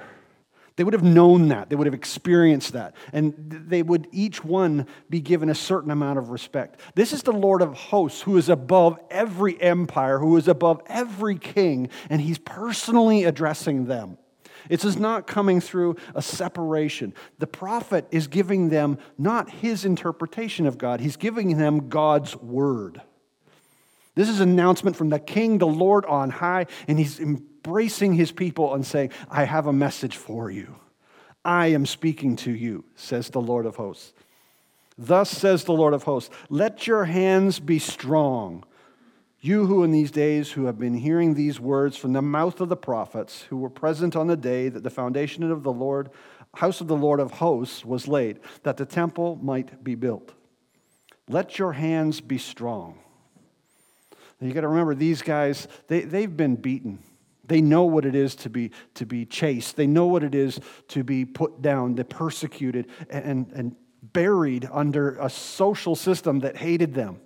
They 0.76 0.84
would 0.84 0.92
have 0.92 1.02
known 1.02 1.48
that. 1.48 1.70
They 1.70 1.76
would 1.76 1.86
have 1.86 1.94
experienced 1.94 2.74
that. 2.74 2.94
And 3.12 3.34
they 3.66 3.82
would 3.82 4.08
each 4.12 4.44
one 4.44 4.86
be 5.08 5.20
given 5.20 5.48
a 5.48 5.54
certain 5.54 5.90
amount 5.90 6.18
of 6.18 6.28
respect. 6.28 6.80
This 6.94 7.14
is 7.14 7.22
the 7.22 7.32
Lord 7.32 7.62
of 7.62 7.74
hosts 7.74 8.20
who 8.20 8.36
is 8.36 8.50
above 8.50 8.98
every 9.10 9.60
empire, 9.60 10.18
who 10.18 10.36
is 10.36 10.48
above 10.48 10.82
every 10.86 11.38
king, 11.38 11.88
and 12.10 12.20
he's 12.20 12.38
personally 12.38 13.24
addressing 13.24 13.86
them. 13.86 14.18
It 14.68 14.84
is 14.84 14.98
not 14.98 15.26
coming 15.26 15.60
through 15.60 15.96
a 16.14 16.20
separation. 16.20 17.14
The 17.38 17.46
prophet 17.46 18.06
is 18.10 18.26
giving 18.26 18.68
them 18.68 18.98
not 19.16 19.48
his 19.48 19.84
interpretation 19.84 20.66
of 20.66 20.76
God, 20.76 21.00
he's 21.00 21.16
giving 21.16 21.56
them 21.56 21.88
God's 21.88 22.36
word. 22.36 23.00
This 24.14 24.28
is 24.30 24.40
an 24.40 24.48
announcement 24.48 24.96
from 24.96 25.10
the 25.10 25.18
king, 25.18 25.58
the 25.58 25.66
Lord 25.66 26.06
on 26.06 26.30
high, 26.30 26.66
and 26.88 26.98
he's 26.98 27.20
embracing 27.66 28.14
his 28.14 28.30
people 28.30 28.74
and 28.74 28.86
saying, 28.86 29.10
I 29.28 29.44
have 29.44 29.66
a 29.66 29.72
message 29.72 30.16
for 30.16 30.50
you. 30.50 30.76
I 31.44 31.68
am 31.68 31.84
speaking 31.84 32.36
to 32.36 32.52
you, 32.52 32.84
says 32.94 33.30
the 33.30 33.40
Lord 33.40 33.66
of 33.66 33.76
hosts. 33.76 34.12
Thus 34.96 35.30
says 35.30 35.64
the 35.64 35.72
Lord 35.72 35.92
of 35.92 36.04
hosts, 36.04 36.30
let 36.48 36.86
your 36.86 37.04
hands 37.04 37.58
be 37.58 37.78
strong. 37.78 38.64
You 39.40 39.66
who 39.66 39.82
in 39.82 39.90
these 39.90 40.10
days 40.10 40.52
who 40.52 40.66
have 40.66 40.78
been 40.78 40.94
hearing 40.94 41.34
these 41.34 41.60
words 41.60 41.96
from 41.96 42.12
the 42.12 42.22
mouth 42.22 42.60
of 42.60 42.68
the 42.68 42.76
prophets, 42.76 43.42
who 43.42 43.56
were 43.58 43.70
present 43.70 44.16
on 44.16 44.28
the 44.28 44.36
day 44.36 44.68
that 44.68 44.82
the 44.82 44.90
foundation 44.90 45.50
of 45.50 45.62
the 45.62 45.72
Lord, 45.72 46.10
house 46.54 46.80
of 46.80 46.88
the 46.88 46.96
Lord 46.96 47.20
of 47.20 47.32
hosts 47.32 47.84
was 47.84 48.08
laid, 48.08 48.38
that 48.62 48.76
the 48.76 48.86
temple 48.86 49.38
might 49.42 49.82
be 49.84 49.94
built. 49.94 50.32
Let 51.28 51.58
your 51.58 51.72
hands 51.72 52.20
be 52.20 52.38
strong. 52.38 53.00
you 54.40 54.52
got 54.52 54.60
to 54.60 54.68
remember, 54.68 54.94
these 54.94 55.20
guys, 55.20 55.66
they, 55.88 56.02
they've 56.02 56.34
been 56.34 56.56
beaten. 56.56 57.00
They 57.46 57.60
know 57.60 57.84
what 57.84 58.04
it 58.04 58.14
is 58.14 58.34
to 58.36 58.50
be, 58.50 58.72
to 58.94 59.06
be 59.06 59.24
chased. 59.24 59.76
They 59.76 59.86
know 59.86 60.06
what 60.06 60.22
it 60.22 60.34
is 60.34 60.60
to 60.88 61.04
be 61.04 61.24
put 61.24 61.62
down, 61.62 61.94
the 61.94 62.04
persecuted, 62.04 62.88
and, 63.10 63.50
and 63.52 63.76
buried 64.02 64.68
under 64.72 65.16
a 65.18 65.30
social 65.30 65.94
system 65.94 66.40
that 66.40 66.56
hated 66.56 66.94
them. 66.94 67.20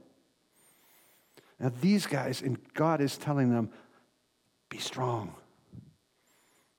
Now, 1.58 1.72
these 1.80 2.06
guys, 2.06 2.40
and 2.42 2.58
God 2.74 3.00
is 3.00 3.18
telling 3.18 3.50
them, 3.50 3.70
be 4.68 4.78
strong. 4.78 5.34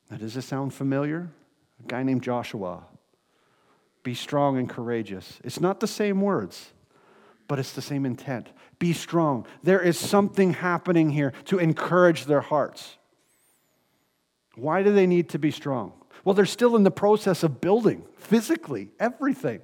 Now, 0.10 0.18
does 0.18 0.34
this 0.34 0.46
sound 0.46 0.74
familiar? 0.74 1.30
A 1.84 1.88
guy 1.88 2.04
named 2.04 2.24
Joshua. 2.24 2.84
Be 4.04 4.16
strong 4.16 4.58
and 4.58 4.68
courageous. 4.70 5.40
It's 5.44 5.60
not 5.60 5.80
the 5.80 5.88
same 5.88 6.22
words, 6.22 6.72
but 7.48 7.60
it's 7.60 7.74
the 7.74 7.82
same 7.82 8.06
intent. 8.06 8.50
Be 8.80 8.94
strong. 8.94 9.46
There 9.62 9.82
is 9.82 9.98
something 9.98 10.54
happening 10.54 11.12
here 11.12 11.34
to 11.46 11.60
encourage 11.60 12.26
their 12.26 12.42
hearts. 12.42 12.98
Why 14.55 14.84
do 14.84 14.91
they 14.91 15.08
need 15.08 15.29
to 15.29 15.39
be 15.39 15.51
strong? 15.51 15.93
Well, 16.24 16.36
they're 16.36 16.46
still 16.46 16.75
in 16.75 16.84
the 16.84 16.91
process 16.91 17.43
of 17.43 17.62
building 17.62 18.03
physically 18.17 18.89
everything. 19.00 19.62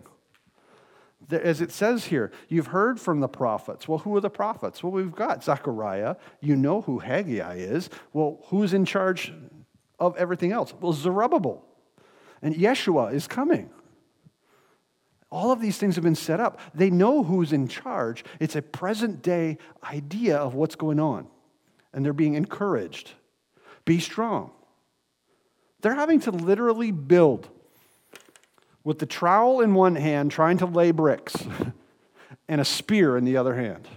As 1.30 1.60
it 1.60 1.72
says 1.72 2.06
here, 2.06 2.32
you've 2.48 2.68
heard 2.68 3.00
from 3.00 3.20
the 3.20 3.28
prophets. 3.28 3.88
Well, 3.88 4.00
who 4.00 4.16
are 4.16 4.22
the 4.22 4.30
prophets? 4.30 4.82
Well, 4.82 4.94
we've 4.94 5.14
got 5.14 5.44
Zechariah. 5.44 6.16
You 6.40 6.56
know 6.56 6.82
who 6.82 7.00
Haggai 7.00 7.56
is. 7.56 7.90
Well, 8.14 8.40
who's 8.46 8.74
in 8.74 8.86
charge 8.86 9.34
of 10.00 10.16
everything 10.16 10.54
else? 10.54 10.74
Well, 10.80 10.94
Zerubbabel. 10.94 11.66
And 12.42 12.56
Yeshua 12.56 13.14
is 13.14 13.28
coming. 13.28 13.70
All 15.30 15.52
of 15.52 15.60
these 15.60 15.78
things 15.78 15.96
have 15.96 16.04
been 16.04 16.16
set 16.16 16.40
up. 16.40 16.60
They 16.74 16.90
know 16.90 17.24
who's 17.24 17.52
in 17.52 17.68
charge. 17.68 18.24
It's 18.40 18.56
a 18.56 18.62
present 18.62 19.22
day 19.22 19.58
idea 19.84 20.38
of 20.38 20.54
what's 20.54 20.76
going 20.76 21.00
on. 21.00 21.28
And 21.94 22.06
they're 22.06 22.14
being 22.14 22.36
encouraged. 22.36 23.12
Be 23.84 24.00
strong. 24.00 24.52
They're 25.82 25.96
having 25.96 26.20
to 26.22 26.32
literally 26.32 26.92
build 26.92 27.50
with 28.84 29.00
the 29.00 29.06
trowel 29.06 29.62
in 29.62 29.74
one 29.74 29.96
hand, 29.96 30.32
trying 30.32 30.58
to 30.60 30.66
lay 30.66 30.92
bricks, 30.92 31.36
and 32.48 32.62
a 32.62 32.66
spear 32.66 33.18
in 33.18 33.26
the 33.26 33.38
other 33.38 33.56
hand. 33.56 33.88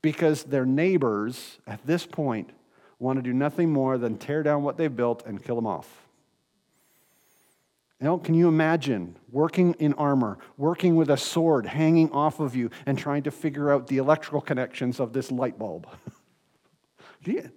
Because 0.00 0.44
their 0.44 0.64
neighbors 0.64 1.58
at 1.66 1.86
this 1.86 2.06
point 2.06 2.50
want 2.98 3.18
to 3.18 3.22
do 3.22 3.32
nothing 3.32 3.70
more 3.70 3.98
than 3.98 4.16
tear 4.16 4.42
down 4.42 4.62
what 4.62 4.78
they've 4.78 4.94
built 4.94 5.24
and 5.26 5.42
kill 5.44 5.56
them 5.56 5.66
off. 5.66 6.06
Know, 8.00 8.18
can 8.18 8.34
you 8.34 8.48
imagine 8.48 9.16
working 9.32 9.74
in 9.78 9.94
armor, 9.94 10.38
working 10.58 10.96
with 10.96 11.10
a 11.10 11.16
sword 11.16 11.66
hanging 11.66 12.10
off 12.12 12.40
of 12.40 12.54
you, 12.54 12.70
and 12.84 12.98
trying 12.98 13.22
to 13.22 13.30
figure 13.30 13.70
out 13.70 13.86
the 13.86 13.96
electrical 13.96 14.40
connections 14.40 15.00
of 15.00 15.12
this 15.12 15.30
light 15.30 15.58
bulb? 15.58 15.86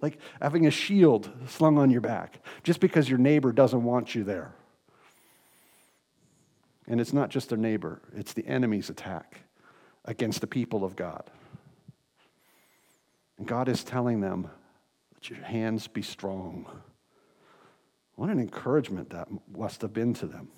like 0.02 0.18
having 0.40 0.66
a 0.66 0.70
shield 0.70 1.30
slung 1.46 1.78
on 1.78 1.90
your 1.90 2.00
back 2.00 2.40
just 2.62 2.80
because 2.80 3.08
your 3.08 3.18
neighbor 3.18 3.52
doesn't 3.52 3.84
want 3.84 4.14
you 4.14 4.24
there. 4.24 4.52
And 6.86 7.00
it's 7.00 7.12
not 7.12 7.30
just 7.30 7.50
their 7.50 7.58
neighbor, 7.58 8.00
it's 8.16 8.32
the 8.32 8.46
enemy's 8.46 8.90
attack 8.90 9.42
against 10.04 10.40
the 10.40 10.46
people 10.46 10.84
of 10.84 10.96
God. 10.96 11.30
And 13.38 13.46
God 13.46 13.68
is 13.68 13.84
telling 13.84 14.20
them, 14.20 14.50
let 15.14 15.30
your 15.30 15.44
hands 15.44 15.86
be 15.86 16.02
strong. 16.02 16.66
What 18.16 18.28
an 18.28 18.40
encouragement 18.40 19.10
that 19.10 19.28
must 19.56 19.82
have 19.82 19.92
been 19.92 20.14
to 20.14 20.26
them. 20.26 20.48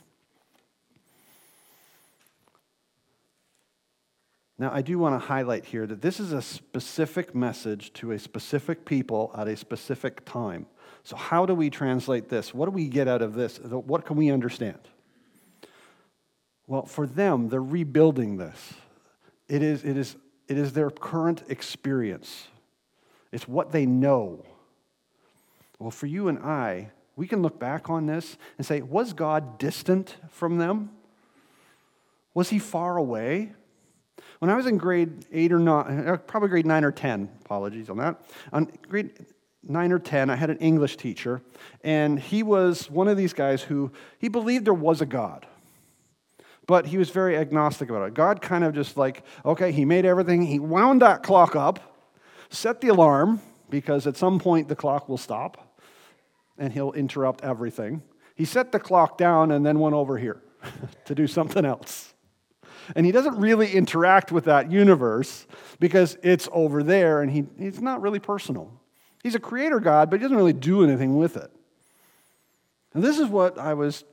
Now, 4.63 4.71
I 4.73 4.81
do 4.81 4.97
want 4.97 5.21
to 5.21 5.27
highlight 5.27 5.65
here 5.65 5.89
that 5.89 6.03
this 6.03 6.21
is 6.21 6.33
a 6.33 6.41
specific 6.41 7.35
message 7.35 7.93
to 7.95 8.13
a 8.13 8.19
specific 8.21 8.85
people 8.85 9.33
at 9.37 9.49
a 9.49 9.57
specific 9.57 10.25
time. 10.25 10.67
So, 11.03 11.17
how 11.17 11.47
do 11.47 11.53
we 11.53 11.69
translate 11.69 12.29
this? 12.29 12.55
What 12.55 12.67
do 12.67 12.71
we 12.71 12.87
get 12.87 13.09
out 13.09 13.23
of 13.23 13.35
this? 13.35 13.59
What 13.59 14.07
can 14.07 14.17
we 14.17 14.31
understand? 14.31 14.79
Well, 16.69 16.87
for 16.87 17.09
them, 17.09 17.49
they're 17.49 17.61
rebuilding 17.61 18.37
this. 18.37 18.75
It 19.49 19.65
is, 19.65 19.83
it 19.83 19.97
is, 19.97 20.15
it 20.47 20.57
is 20.57 20.75
their 20.75 20.91
current 20.91 21.43
experience, 21.49 22.47
it's 23.33 23.49
what 23.49 23.73
they 23.73 23.85
know. 23.85 24.45
Well, 25.81 25.91
for 25.91 26.07
you 26.07 26.29
and 26.29 26.39
I, 26.39 26.93
we 27.17 27.27
can 27.27 27.43
look 27.43 27.59
back 27.59 27.91
on 27.91 28.07
this 28.07 28.37
and 28.59 28.65
say, 28.65 28.81
was 28.81 29.13
God 29.13 29.59
distant 29.59 30.19
from 30.31 30.59
them? 30.59 30.91
Was 32.33 32.51
he 32.51 32.61
far 32.61 32.97
away? 32.97 33.55
When 34.43 34.51
I 34.51 34.57
was 34.57 34.67
in 34.67 34.77
grade 34.77 35.25
eight 35.31 35.53
or 35.53 35.61
nine, 35.61 36.09
uh, 36.09 36.17
probably 36.17 36.49
grade 36.49 36.67
nine 36.67 36.83
or 36.83 36.91
10, 36.91 37.31
apologies 37.45 37.89
on 37.89 37.99
that, 37.99 38.21
on 38.53 38.73
grade 38.89 39.13
nine 39.63 39.93
or 39.93 40.01
10, 40.01 40.31
I 40.31 40.35
had 40.35 40.51
an 40.51 40.59
English 40.59 40.97
teacher, 40.97 41.41
and 41.85 42.19
he 42.19 42.43
was 42.43 42.91
one 42.91 43.07
of 43.07 43.17
these 43.17 43.33
guys 43.33 43.63
who 43.63 43.93
he 44.19 44.27
believed 44.27 44.65
there 44.65 44.75
was 44.75 45.01
a 45.01 45.07
God. 45.07 45.47
But 46.67 46.87
he 46.87 46.99
was 46.99 47.11
very 47.11 47.37
agnostic 47.37 47.89
about 47.89 48.09
it. 48.09 48.15
God 48.15 48.43
kind 48.43 48.65
of 48.65 48.75
just 48.75 48.97
like, 48.97 49.23
okay, 49.45 49.71
he 49.71 49.85
made 49.85 50.05
everything, 50.05 50.43
he 50.43 50.59
wound 50.59 51.03
that 51.03 51.23
clock 51.23 51.55
up, 51.55 51.79
set 52.51 52.81
the 52.81 52.89
alarm, 52.89 53.41
because 53.71 54.09
at 54.09 54.17
some 54.17 54.41
point 54.41 54.67
the 54.67 54.75
clock 54.75 55.09
will 55.09 55.19
stop 55.19 55.79
and 56.59 56.73
he'll 56.73 56.91
interrupt 56.95 57.45
everything. 57.45 58.03
He 58.35 58.45
set 58.45 58.73
the 58.73 58.81
clock 58.81 59.17
down 59.17 59.53
and 59.53 59.65
then 59.65 59.79
went 59.79 59.95
over 59.95 60.19
here 60.19 60.43
to 61.05 61.15
do 61.15 61.29
something 61.29 61.65
else. 61.65 62.13
And 62.97 63.07
he 63.07 63.13
doesn't 63.13 63.39
really 63.39 63.73
interact 63.73 64.33
with 64.33 64.45
that 64.45 64.71
universe 64.71 65.47
because 65.81 66.17
it's 66.23 66.49
over 66.53 66.83
there 66.83 67.23
and 67.23 67.31
he, 67.31 67.45
it's 67.59 67.81
not 67.81 68.03
really 68.03 68.19
personal. 68.19 68.73
He's 69.23 69.35
a 69.35 69.41
creator 69.41 69.81
God, 69.81 70.11
but 70.11 70.19
he 70.21 70.23
doesn't 70.25 70.37
really 70.37 70.53
do 70.53 70.83
anything 70.83 71.17
with 71.17 71.37
it. 71.37 71.51
And 72.95 73.03
this 73.03 73.19
is 73.19 73.29
what 73.29 73.59
I 73.59 73.75
was 73.75 74.05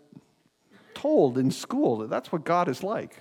told 0.93 1.37
in 1.37 1.51
school 1.51 1.97
that 1.99 2.09
that's 2.09 2.31
what 2.31 2.43
God 2.43 2.67
is 2.67 2.83
like. 2.83 3.15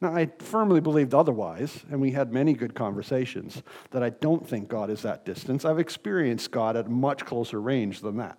Now, 0.00 0.14
I 0.14 0.30
firmly 0.38 0.80
believed 0.80 1.14
otherwise, 1.14 1.82
and 1.90 2.00
we 2.00 2.10
had 2.10 2.32
many 2.32 2.52
good 2.52 2.74
conversations 2.74 3.62
that 3.92 4.02
I 4.02 4.10
don't 4.10 4.46
think 4.46 4.68
God 4.68 4.90
is 4.90 5.02
that 5.02 5.24
distance. 5.24 5.64
I've 5.64 5.78
experienced 5.78 6.50
God 6.50 6.76
at 6.76 6.90
much 6.90 7.24
closer 7.24 7.60
range 7.60 8.00
than 8.00 8.18
that. 8.18 8.38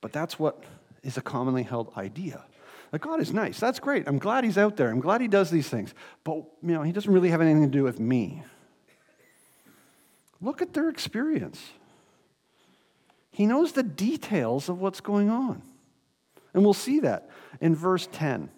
But 0.00 0.12
that's 0.12 0.38
what 0.38 0.64
is 1.02 1.16
a 1.16 1.22
commonly 1.22 1.62
held 1.62 1.92
idea. 1.96 2.44
That 2.90 3.00
God 3.00 3.20
is 3.20 3.32
nice. 3.32 3.58
That's 3.58 3.80
great. 3.80 4.06
I'm 4.06 4.18
glad 4.18 4.44
he's 4.44 4.58
out 4.58 4.76
there. 4.76 4.90
I'm 4.90 5.00
glad 5.00 5.20
he 5.20 5.28
does 5.28 5.50
these 5.50 5.68
things. 5.68 5.94
But, 6.24 6.36
you 6.62 6.74
know, 6.74 6.82
he 6.82 6.92
doesn't 6.92 7.12
really 7.12 7.30
have 7.30 7.40
anything 7.40 7.62
to 7.62 7.68
do 7.68 7.82
with 7.82 7.98
me. 7.98 8.42
Look 10.40 10.62
at 10.62 10.72
their 10.72 10.88
experience. 10.88 11.60
He 13.30 13.46
knows 13.46 13.72
the 13.72 13.82
details 13.82 14.68
of 14.68 14.80
what's 14.80 15.00
going 15.00 15.30
on. 15.30 15.62
And 16.54 16.64
we'll 16.64 16.74
see 16.74 17.00
that 17.00 17.28
in 17.60 17.74
verse 17.74 18.08
10. 18.12 18.50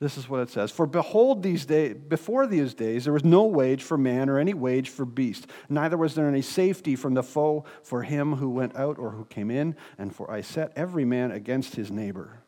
This 0.00 0.18
is 0.18 0.28
what 0.28 0.40
it 0.40 0.50
says 0.50 0.70
For 0.70 0.86
behold, 0.86 1.42
these 1.42 1.64
days, 1.64 1.96
before 2.08 2.46
these 2.46 2.74
days, 2.74 3.04
there 3.04 3.12
was 3.12 3.24
no 3.24 3.44
wage 3.44 3.82
for 3.82 3.96
man 3.96 4.28
or 4.28 4.38
any 4.38 4.54
wage 4.54 4.90
for 4.90 5.04
beast. 5.04 5.46
Neither 5.68 5.96
was 5.96 6.14
there 6.14 6.28
any 6.28 6.42
safety 6.42 6.96
from 6.96 7.14
the 7.14 7.22
foe 7.22 7.64
for 7.82 8.02
him 8.02 8.34
who 8.36 8.50
went 8.50 8.76
out 8.76 8.98
or 8.98 9.10
who 9.10 9.24
came 9.24 9.50
in. 9.50 9.76
And 9.96 10.14
for 10.14 10.30
I 10.30 10.40
set 10.40 10.72
every 10.76 11.04
man 11.04 11.30
against 11.30 11.76
his 11.76 11.90
neighbor. 11.90 12.43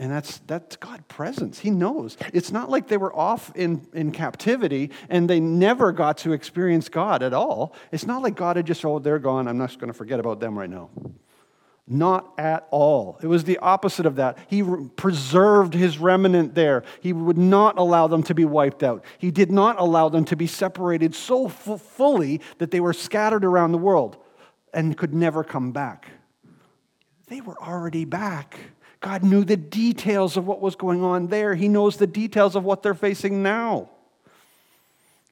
And 0.00 0.10
that's, 0.10 0.38
that's 0.46 0.76
God's 0.76 1.04
presence. 1.08 1.58
He 1.58 1.68
knows. 1.68 2.16
It's 2.32 2.50
not 2.50 2.70
like 2.70 2.88
they 2.88 2.96
were 2.96 3.14
off 3.14 3.52
in, 3.54 3.86
in 3.92 4.12
captivity 4.12 4.92
and 5.10 5.28
they 5.28 5.40
never 5.40 5.92
got 5.92 6.16
to 6.18 6.32
experience 6.32 6.88
God 6.88 7.22
at 7.22 7.34
all. 7.34 7.74
It's 7.92 8.06
not 8.06 8.22
like 8.22 8.34
God 8.34 8.56
had 8.56 8.66
just, 8.66 8.82
oh, 8.82 8.98
they're 8.98 9.18
gone. 9.18 9.46
I'm 9.46 9.58
not 9.58 9.78
going 9.78 9.92
to 9.92 9.94
forget 9.94 10.18
about 10.18 10.40
them 10.40 10.58
right 10.58 10.70
now. 10.70 10.88
Not 11.86 12.32
at 12.38 12.66
all. 12.70 13.18
It 13.22 13.26
was 13.26 13.44
the 13.44 13.58
opposite 13.58 14.06
of 14.06 14.16
that. 14.16 14.38
He 14.48 14.62
preserved 14.96 15.74
his 15.74 15.98
remnant 15.98 16.54
there. 16.54 16.82
He 17.02 17.12
would 17.12 17.36
not 17.36 17.76
allow 17.76 18.06
them 18.06 18.22
to 18.22 18.34
be 18.34 18.46
wiped 18.46 18.82
out. 18.82 19.04
He 19.18 19.30
did 19.30 19.52
not 19.52 19.78
allow 19.78 20.08
them 20.08 20.24
to 20.26 20.36
be 20.36 20.46
separated 20.46 21.14
so 21.14 21.46
fully 21.46 22.40
that 22.56 22.70
they 22.70 22.80
were 22.80 22.94
scattered 22.94 23.44
around 23.44 23.72
the 23.72 23.78
world 23.78 24.16
and 24.72 24.96
could 24.96 25.12
never 25.12 25.44
come 25.44 25.72
back. 25.72 26.08
They 27.26 27.42
were 27.42 27.60
already 27.62 28.06
back. 28.06 28.58
God 29.00 29.24
knew 29.24 29.44
the 29.44 29.56
details 29.56 30.36
of 30.36 30.46
what 30.46 30.60
was 30.60 30.76
going 30.76 31.02
on 31.02 31.28
there. 31.28 31.54
He 31.54 31.68
knows 31.68 31.96
the 31.96 32.06
details 32.06 32.54
of 32.54 32.64
what 32.64 32.82
they're 32.82 32.94
facing 32.94 33.42
now. 33.42 33.88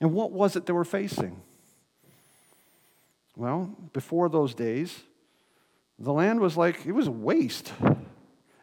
And 0.01 0.13
what 0.13 0.33
was 0.33 0.57
it 0.57 0.65
they 0.67 0.73
were 0.73 0.85
facing? 0.85 1.41
Well, 3.37 3.71
before 3.93 4.29
those 4.29 4.55
days, 4.55 5.03
the 5.99 6.13
land 6.13 6.41
was 6.41 6.57
like, 6.57 6.87
it 6.87 6.93
was 6.93 7.09
a 7.09 7.13
waste. 7.13 7.73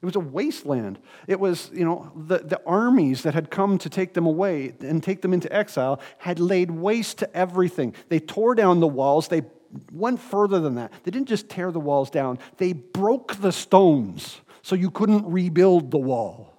It 0.01 0.05
was 0.05 0.15
a 0.15 0.19
wasteland. 0.19 0.99
It 1.27 1.39
was, 1.39 1.69
you 1.73 1.85
know, 1.85 2.11
the, 2.15 2.39
the 2.39 2.61
armies 2.65 3.23
that 3.23 3.33
had 3.33 3.49
come 3.49 3.77
to 3.79 3.89
take 3.89 4.13
them 4.13 4.25
away 4.25 4.73
and 4.79 5.01
take 5.01 5.21
them 5.21 5.33
into 5.33 5.51
exile 5.53 5.99
had 6.17 6.39
laid 6.39 6.71
waste 6.71 7.19
to 7.19 7.35
everything. 7.35 7.93
They 8.09 8.19
tore 8.19 8.55
down 8.55 8.79
the 8.79 8.87
walls. 8.87 9.27
They 9.27 9.43
went 9.91 10.19
further 10.19 10.59
than 10.59 10.75
that. 10.75 10.91
They 11.03 11.11
didn't 11.11 11.27
just 11.27 11.49
tear 11.49 11.71
the 11.71 11.79
walls 11.79 12.09
down, 12.09 12.39
they 12.57 12.73
broke 12.73 13.35
the 13.35 13.51
stones 13.51 14.41
so 14.65 14.73
you 14.73 14.89
couldn't 14.89 15.31
rebuild 15.31 15.91
the 15.91 15.99
wall. 15.99 16.51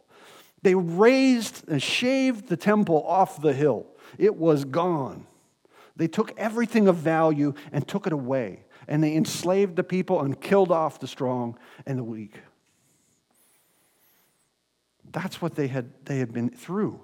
They 0.63 0.77
razed 0.77 1.69
and 1.69 1.83
shaved 1.83 2.47
the 2.47 2.57
temple 2.57 3.05
off 3.05 3.43
the 3.43 3.53
hill. 3.53 3.85
It 4.17 4.37
was 4.37 4.65
gone. 4.65 5.27
They 5.97 6.07
took 6.07 6.33
everything 6.39 6.87
of 6.87 6.95
value 6.95 7.55
and 7.73 7.87
took 7.89 8.07
it 8.07 8.13
away 8.13 8.61
and 8.87 9.03
they 9.03 9.17
enslaved 9.17 9.75
the 9.75 9.83
people 9.83 10.21
and 10.21 10.41
killed 10.41 10.71
off 10.71 11.01
the 11.01 11.09
strong 11.09 11.59
and 11.85 11.99
the 11.99 12.05
weak. 12.05 12.39
That's 15.11 15.43
what 15.43 15.57
they 15.57 15.67
had, 15.67 15.91
they 16.05 16.19
had 16.19 16.33
been 16.33 16.51
through. 16.51 17.01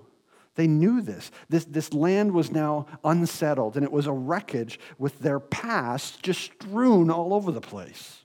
They 0.54 0.68
knew 0.68 1.00
this. 1.00 1.32
this. 1.48 1.64
This 1.64 1.92
land 1.92 2.30
was 2.30 2.52
now 2.52 2.86
unsettled, 3.02 3.74
and 3.74 3.84
it 3.84 3.90
was 3.90 4.06
a 4.06 4.12
wreckage 4.12 4.78
with 4.98 5.18
their 5.18 5.40
past 5.40 6.22
just 6.22 6.42
strewn 6.42 7.10
all 7.10 7.34
over 7.34 7.50
the 7.50 7.60
place. 7.60 8.21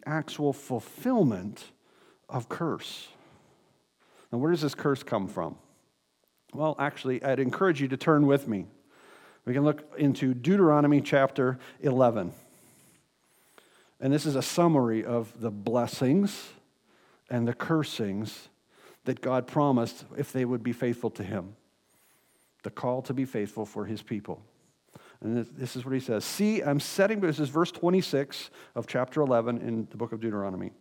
The 0.00 0.10
actual 0.10 0.52
fulfillment 0.52 1.64
of 2.28 2.48
curse. 2.48 3.08
Now, 4.30 4.38
where 4.38 4.50
does 4.50 4.60
this 4.60 4.74
curse 4.74 5.02
come 5.02 5.28
from? 5.28 5.56
Well, 6.52 6.76
actually, 6.78 7.22
I'd 7.22 7.40
encourage 7.40 7.80
you 7.80 7.88
to 7.88 7.96
turn 7.96 8.26
with 8.26 8.46
me 8.46 8.66
we 9.48 9.54
can 9.54 9.64
look 9.64 9.94
into 9.96 10.34
Deuteronomy 10.34 11.00
chapter 11.00 11.58
11. 11.80 12.34
And 13.98 14.12
this 14.12 14.26
is 14.26 14.36
a 14.36 14.42
summary 14.42 15.02
of 15.02 15.40
the 15.40 15.50
blessings 15.50 16.50
and 17.30 17.48
the 17.48 17.54
cursings 17.54 18.50
that 19.06 19.22
God 19.22 19.46
promised 19.46 20.04
if 20.18 20.32
they 20.32 20.44
would 20.44 20.62
be 20.62 20.74
faithful 20.74 21.08
to 21.12 21.22
Him. 21.22 21.56
The 22.62 22.68
call 22.68 23.00
to 23.02 23.14
be 23.14 23.24
faithful 23.24 23.64
for 23.64 23.86
His 23.86 24.02
people. 24.02 24.42
And 25.20 25.46
this 25.56 25.76
is 25.76 25.84
what 25.84 25.94
He 25.94 26.00
says 26.00 26.24
See, 26.24 26.62
I'm 26.62 26.80
setting, 26.80 27.20
this 27.20 27.40
is 27.40 27.48
verse 27.48 27.72
26 27.72 28.50
of 28.74 28.86
chapter 28.86 29.20
11 29.20 29.58
in 29.58 29.88
the 29.90 29.96
book 29.96 30.12
of 30.12 30.20
Deuteronomy. 30.20 30.72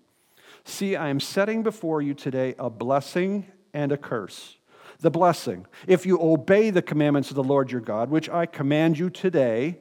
See, 0.64 0.96
I 0.96 1.10
am 1.10 1.20
setting 1.20 1.64
before 1.64 2.02
you 2.02 2.14
today 2.14 2.56
a 2.60 2.70
blessing 2.70 3.46
and 3.74 3.92
a 3.92 3.98
curse 3.98 4.58
the 5.00 5.12
blessing. 5.12 5.66
If 5.86 6.06
you 6.06 6.20
obey 6.22 6.70
the 6.70 6.82
commandments 6.82 7.30
of 7.30 7.36
the 7.36 7.44
Lord 7.44 7.72
your 7.72 7.82
God, 7.82 8.10
which 8.10 8.30
I 8.30 8.46
command 8.46 8.98
you 8.98 9.10
today, 9.10 9.78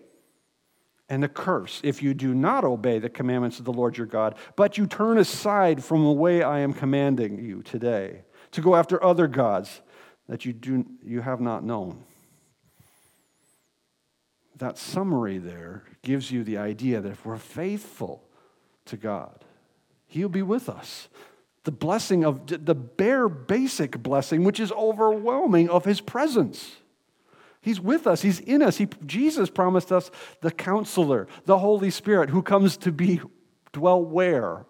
and 1.08 1.22
the 1.22 1.28
curse 1.28 1.80
if 1.84 2.02
you 2.02 2.14
do 2.14 2.34
not 2.34 2.64
obey 2.64 2.98
the 2.98 3.08
commandments 3.08 3.58
of 3.58 3.64
the 3.64 3.72
Lord 3.72 3.96
your 3.96 4.06
God, 4.06 4.34
but 4.56 4.76
you 4.76 4.86
turn 4.86 5.18
aside 5.18 5.82
from 5.82 6.04
the 6.04 6.12
way 6.12 6.42
I 6.42 6.60
am 6.60 6.72
commanding 6.72 7.38
you 7.38 7.62
today 7.62 8.22
to 8.52 8.60
go 8.60 8.74
after 8.74 9.02
other 9.02 9.26
gods 9.26 9.80
that 10.28 10.44
you, 10.44 10.52
do, 10.52 10.84
you 11.04 11.20
have 11.20 11.40
not 11.40 11.64
known. 11.64 12.02
That 14.56 14.78
summary 14.78 15.38
there 15.38 15.84
gives 16.02 16.30
you 16.30 16.42
the 16.42 16.58
idea 16.58 17.00
that 17.00 17.12
if 17.12 17.24
we're 17.26 17.36
faithful 17.36 18.24
to 18.86 18.96
God, 18.96 19.44
He'll 20.06 20.28
be 20.28 20.42
with 20.42 20.68
us 20.68 21.08
the 21.66 21.72
blessing 21.72 22.24
of 22.24 22.46
the 22.46 22.76
bare 22.76 23.28
basic 23.28 24.00
blessing, 24.00 24.44
which 24.44 24.60
is 24.60 24.70
overwhelming 24.70 25.68
of 25.68 25.84
his 25.84 26.00
presence. 26.00 26.76
He's 27.60 27.80
with 27.80 28.06
us, 28.06 28.22
he's 28.22 28.38
in 28.38 28.62
us. 28.62 28.76
He, 28.76 28.86
Jesus 29.04 29.50
promised 29.50 29.90
us 29.90 30.12
the 30.42 30.52
counselor, 30.52 31.26
the 31.44 31.58
Holy 31.58 31.90
Spirit, 31.90 32.30
who 32.30 32.40
comes 32.40 32.76
to 32.78 32.92
be 32.92 33.20
dwell 33.72 34.00
where? 34.00 34.64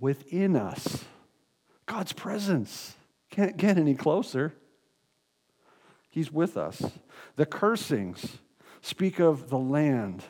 Within 0.00 0.54
us. 0.54 1.06
God's 1.86 2.12
presence. 2.12 2.94
Can't 3.30 3.56
get 3.56 3.78
any 3.78 3.94
closer. 3.94 4.52
He's 6.10 6.30
with 6.30 6.58
us. 6.58 6.82
The 7.36 7.46
cursings 7.46 8.36
speak 8.82 9.18
of 9.18 9.48
the 9.48 9.58
land 9.58 10.22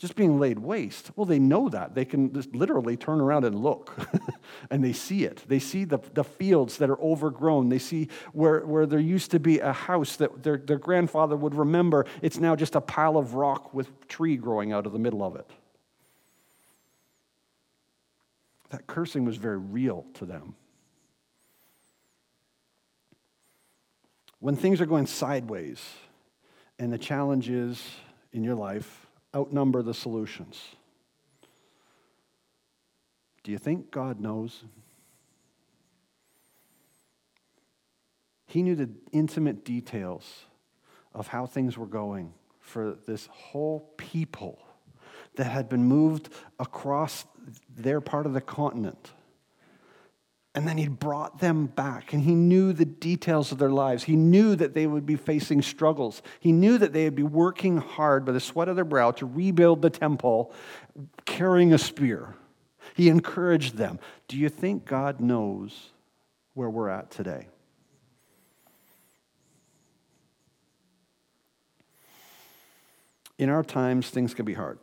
just 0.00 0.16
being 0.16 0.40
laid 0.40 0.58
waste. 0.58 1.10
Well, 1.14 1.26
they 1.26 1.38
know 1.38 1.68
that. 1.68 1.94
They 1.94 2.06
can 2.06 2.32
just 2.32 2.54
literally 2.54 2.96
turn 2.96 3.20
around 3.20 3.44
and 3.44 3.54
look, 3.54 3.94
and 4.70 4.82
they 4.82 4.94
see 4.94 5.24
it. 5.24 5.44
They 5.46 5.58
see 5.58 5.84
the, 5.84 5.98
the 6.14 6.24
fields 6.24 6.78
that 6.78 6.88
are 6.88 6.98
overgrown. 7.02 7.68
They 7.68 7.78
see 7.78 8.08
where, 8.32 8.64
where 8.64 8.86
there 8.86 8.98
used 8.98 9.30
to 9.32 9.38
be 9.38 9.58
a 9.58 9.74
house 9.74 10.16
that 10.16 10.42
their, 10.42 10.56
their 10.56 10.78
grandfather 10.78 11.36
would 11.36 11.54
remember. 11.54 12.06
It's 12.22 12.38
now 12.38 12.56
just 12.56 12.74
a 12.76 12.80
pile 12.80 13.18
of 13.18 13.34
rock 13.34 13.74
with 13.74 14.08
tree 14.08 14.38
growing 14.38 14.72
out 14.72 14.86
of 14.86 14.92
the 14.92 14.98
middle 14.98 15.22
of 15.22 15.36
it. 15.36 15.50
That 18.70 18.86
cursing 18.86 19.26
was 19.26 19.36
very 19.36 19.58
real 19.58 20.06
to 20.14 20.24
them. 20.24 20.54
When 24.38 24.56
things 24.56 24.80
are 24.80 24.86
going 24.86 25.06
sideways 25.06 25.86
and 26.80 26.90
the 26.90 26.98
challenges 26.98 27.86
in 28.32 28.42
your 28.42 28.54
life 28.54 29.06
outnumber 29.36 29.82
the 29.82 29.92
solutions, 29.92 30.58
do 33.44 33.52
you 33.52 33.58
think 33.58 33.90
God 33.90 34.18
knows? 34.18 34.64
He 38.46 38.62
knew 38.62 38.74
the 38.74 38.88
intimate 39.12 39.62
details 39.62 40.46
of 41.14 41.28
how 41.28 41.44
things 41.44 41.76
were 41.76 41.86
going 41.86 42.32
for 42.60 42.96
this 43.06 43.28
whole 43.30 43.92
people 43.98 44.58
that 45.36 45.44
had 45.44 45.68
been 45.68 45.84
moved 45.84 46.30
across 46.58 47.26
their 47.76 48.00
part 48.00 48.24
of 48.24 48.32
the 48.32 48.40
continent. 48.40 49.12
And 50.52 50.66
then 50.66 50.78
he 50.78 50.88
brought 50.88 51.38
them 51.38 51.66
back, 51.66 52.12
and 52.12 52.22
he 52.22 52.34
knew 52.34 52.72
the 52.72 52.84
details 52.84 53.52
of 53.52 53.58
their 53.58 53.70
lives. 53.70 54.02
He 54.02 54.16
knew 54.16 54.56
that 54.56 54.74
they 54.74 54.86
would 54.86 55.06
be 55.06 55.14
facing 55.14 55.62
struggles. 55.62 56.22
He 56.40 56.50
knew 56.50 56.76
that 56.76 56.92
they 56.92 57.04
would 57.04 57.14
be 57.14 57.22
working 57.22 57.76
hard 57.76 58.24
by 58.24 58.32
the 58.32 58.40
sweat 58.40 58.68
of 58.68 58.74
their 58.74 58.84
brow 58.84 59.12
to 59.12 59.26
rebuild 59.26 59.80
the 59.80 59.90
temple, 59.90 60.52
carrying 61.24 61.72
a 61.72 61.78
spear. 61.78 62.34
He 62.94 63.08
encouraged 63.08 63.76
them. 63.76 64.00
Do 64.26 64.36
you 64.36 64.48
think 64.48 64.86
God 64.86 65.20
knows 65.20 65.90
where 66.54 66.68
we're 66.68 66.88
at 66.88 67.12
today? 67.12 67.46
In 73.38 73.48
our 73.48 73.62
times, 73.62 74.10
things 74.10 74.34
can 74.34 74.44
be 74.44 74.54
hard. 74.54 74.80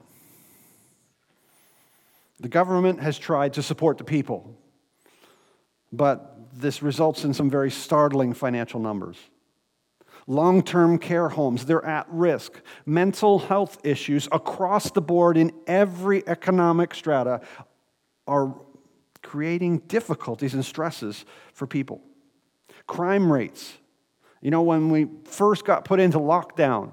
The 2.39 2.47
government 2.47 3.01
has 3.01 3.19
tried 3.19 3.53
to 3.53 3.63
support 3.63 3.97
the 3.97 4.03
people, 4.06 4.58
but 5.97 6.38
this 6.53 6.81
results 6.81 7.23
in 7.23 7.33
some 7.33 7.49
very 7.49 7.71
startling 7.71 8.33
financial 8.33 8.79
numbers. 8.79 9.17
Long 10.27 10.62
term 10.62 10.97
care 10.97 11.29
homes, 11.29 11.65
they're 11.65 11.86
at 11.86 12.05
risk. 12.10 12.62
Mental 12.86 13.39
health 13.39 13.77
issues 13.86 14.27
across 14.31 14.91
the 14.91 15.01
board 15.01 15.38
in 15.38 15.51
every 15.65 16.27
economic 16.27 16.93
strata 16.93 17.41
are 18.27 18.53
creating 19.23 19.79
difficulties 19.79 20.53
and 20.53 20.65
stresses 20.65 21.25
for 21.53 21.65
people. 21.65 22.01
Crime 22.88 23.31
rates. 23.31 23.77
You 24.41 24.51
know, 24.51 24.62
when 24.62 24.89
we 24.89 25.07
first 25.23 25.65
got 25.65 25.86
put 25.86 25.99
into 25.99 26.19
lockdown, 26.19 26.91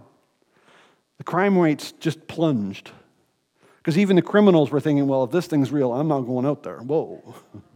the 1.19 1.25
crime 1.25 1.59
rates 1.59 1.93
just 1.93 2.27
plunged. 2.29 2.91
Because 3.79 3.99
even 3.99 4.17
the 4.17 4.23
criminals 4.23 4.71
were 4.71 4.81
thinking, 4.81 5.07
well, 5.07 5.25
if 5.25 5.31
this 5.31 5.47
thing's 5.47 5.71
real, 5.71 5.93
I'm 5.93 6.09
not 6.09 6.21
going 6.21 6.47
out 6.47 6.63
there. 6.63 6.79
Whoa. 6.79 7.35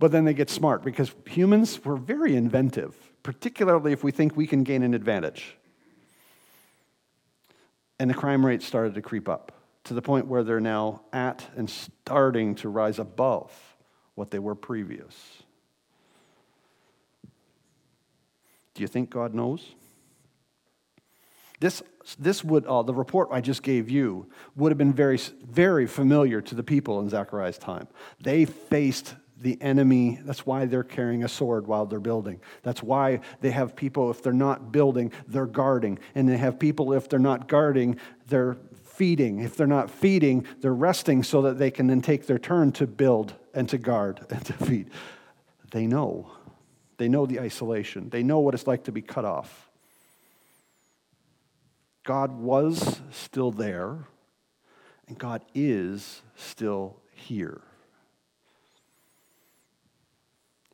but 0.00 0.10
then 0.12 0.24
they 0.24 0.32
get 0.32 0.48
smart 0.48 0.82
because 0.82 1.14
humans 1.26 1.84
were 1.84 1.94
very 1.94 2.34
inventive, 2.34 2.96
particularly 3.22 3.92
if 3.92 4.02
we 4.02 4.10
think 4.10 4.34
we 4.34 4.46
can 4.46 4.64
gain 4.64 4.82
an 4.82 4.94
advantage. 4.94 5.54
And 7.98 8.08
the 8.08 8.14
crime 8.14 8.44
rate 8.44 8.62
started 8.62 8.94
to 8.94 9.02
creep 9.02 9.28
up 9.28 9.52
to 9.84 9.92
the 9.92 10.00
point 10.00 10.26
where 10.26 10.42
they're 10.42 10.58
now 10.58 11.02
at 11.12 11.46
and 11.54 11.68
starting 11.68 12.54
to 12.56 12.70
rise 12.70 12.98
above 12.98 13.52
what 14.14 14.30
they 14.30 14.38
were 14.38 14.54
previous. 14.54 15.14
Do 18.72 18.80
you 18.80 18.88
think 18.88 19.10
God 19.10 19.34
knows? 19.34 19.74
This, 21.60 21.82
this 22.18 22.42
would, 22.42 22.64
uh, 22.64 22.82
the 22.84 22.94
report 22.94 23.28
I 23.32 23.42
just 23.42 23.62
gave 23.62 23.90
you 23.90 24.30
would 24.56 24.72
have 24.72 24.78
been 24.78 24.94
very, 24.94 25.18
very 25.46 25.86
familiar 25.86 26.40
to 26.40 26.54
the 26.54 26.62
people 26.62 27.00
in 27.00 27.10
Zechariah's 27.10 27.58
time. 27.58 27.86
They 28.18 28.46
faced 28.46 29.14
the 29.40 29.60
enemy. 29.60 30.20
That's 30.22 30.44
why 30.46 30.66
they're 30.66 30.84
carrying 30.84 31.24
a 31.24 31.28
sword 31.28 31.66
while 31.66 31.86
they're 31.86 31.98
building. 31.98 32.40
That's 32.62 32.82
why 32.82 33.20
they 33.40 33.50
have 33.50 33.74
people, 33.74 34.10
if 34.10 34.22
they're 34.22 34.32
not 34.32 34.70
building, 34.70 35.12
they're 35.26 35.46
guarding. 35.46 35.98
And 36.14 36.28
they 36.28 36.36
have 36.36 36.58
people, 36.58 36.92
if 36.92 37.08
they're 37.08 37.18
not 37.18 37.48
guarding, 37.48 37.98
they're 38.28 38.58
feeding. 38.84 39.40
If 39.40 39.56
they're 39.56 39.66
not 39.66 39.90
feeding, 39.90 40.46
they're 40.60 40.74
resting 40.74 41.22
so 41.22 41.42
that 41.42 41.58
they 41.58 41.70
can 41.70 41.86
then 41.86 42.02
take 42.02 42.26
their 42.26 42.38
turn 42.38 42.72
to 42.72 42.86
build 42.86 43.34
and 43.54 43.68
to 43.70 43.78
guard 43.78 44.20
and 44.30 44.44
to 44.44 44.52
feed. 44.52 44.90
They 45.70 45.86
know. 45.86 46.30
They 46.98 47.08
know 47.08 47.24
the 47.24 47.40
isolation, 47.40 48.10
they 48.10 48.22
know 48.22 48.40
what 48.40 48.52
it's 48.52 48.66
like 48.66 48.84
to 48.84 48.92
be 48.92 49.00
cut 49.00 49.24
off. 49.24 49.70
God 52.04 52.32
was 52.32 53.00
still 53.10 53.50
there, 53.50 54.06
and 55.08 55.16
God 55.16 55.42
is 55.54 56.20
still 56.36 56.96
here. 57.12 57.62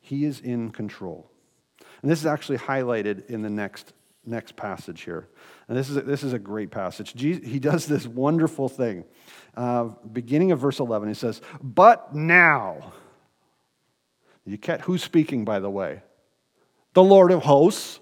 He 0.07 0.23
is 0.23 0.39
in 0.39 0.71
control. 0.71 1.29
And 2.01 2.09
this 2.09 2.19
is 2.19 2.25
actually 2.25 2.59
highlighted 2.59 3.29
in 3.29 3.41
the 3.41 3.49
next, 3.49 3.91
next 4.25 4.55
passage 4.55 5.01
here. 5.01 5.27
And 5.67 5.77
this 5.77 5.89
is 5.89 5.97
a, 5.97 6.01
this 6.01 6.23
is 6.23 6.31
a 6.31 6.39
great 6.39 6.71
passage. 6.71 7.13
Jesus, 7.13 7.45
he 7.45 7.59
does 7.59 7.87
this 7.87 8.07
wonderful 8.07 8.69
thing. 8.69 9.03
Uh, 9.53 9.89
beginning 10.13 10.53
of 10.53 10.59
verse 10.59 10.79
11, 10.79 11.09
he 11.09 11.13
says, 11.13 11.41
But 11.61 12.15
now, 12.15 12.93
you 14.45 14.57
can't, 14.57 14.79
who's 14.79 15.03
speaking, 15.03 15.43
by 15.43 15.59
the 15.59 15.69
way? 15.69 16.01
The 16.93 17.03
Lord 17.03 17.31
of 17.31 17.43
hosts 17.43 17.99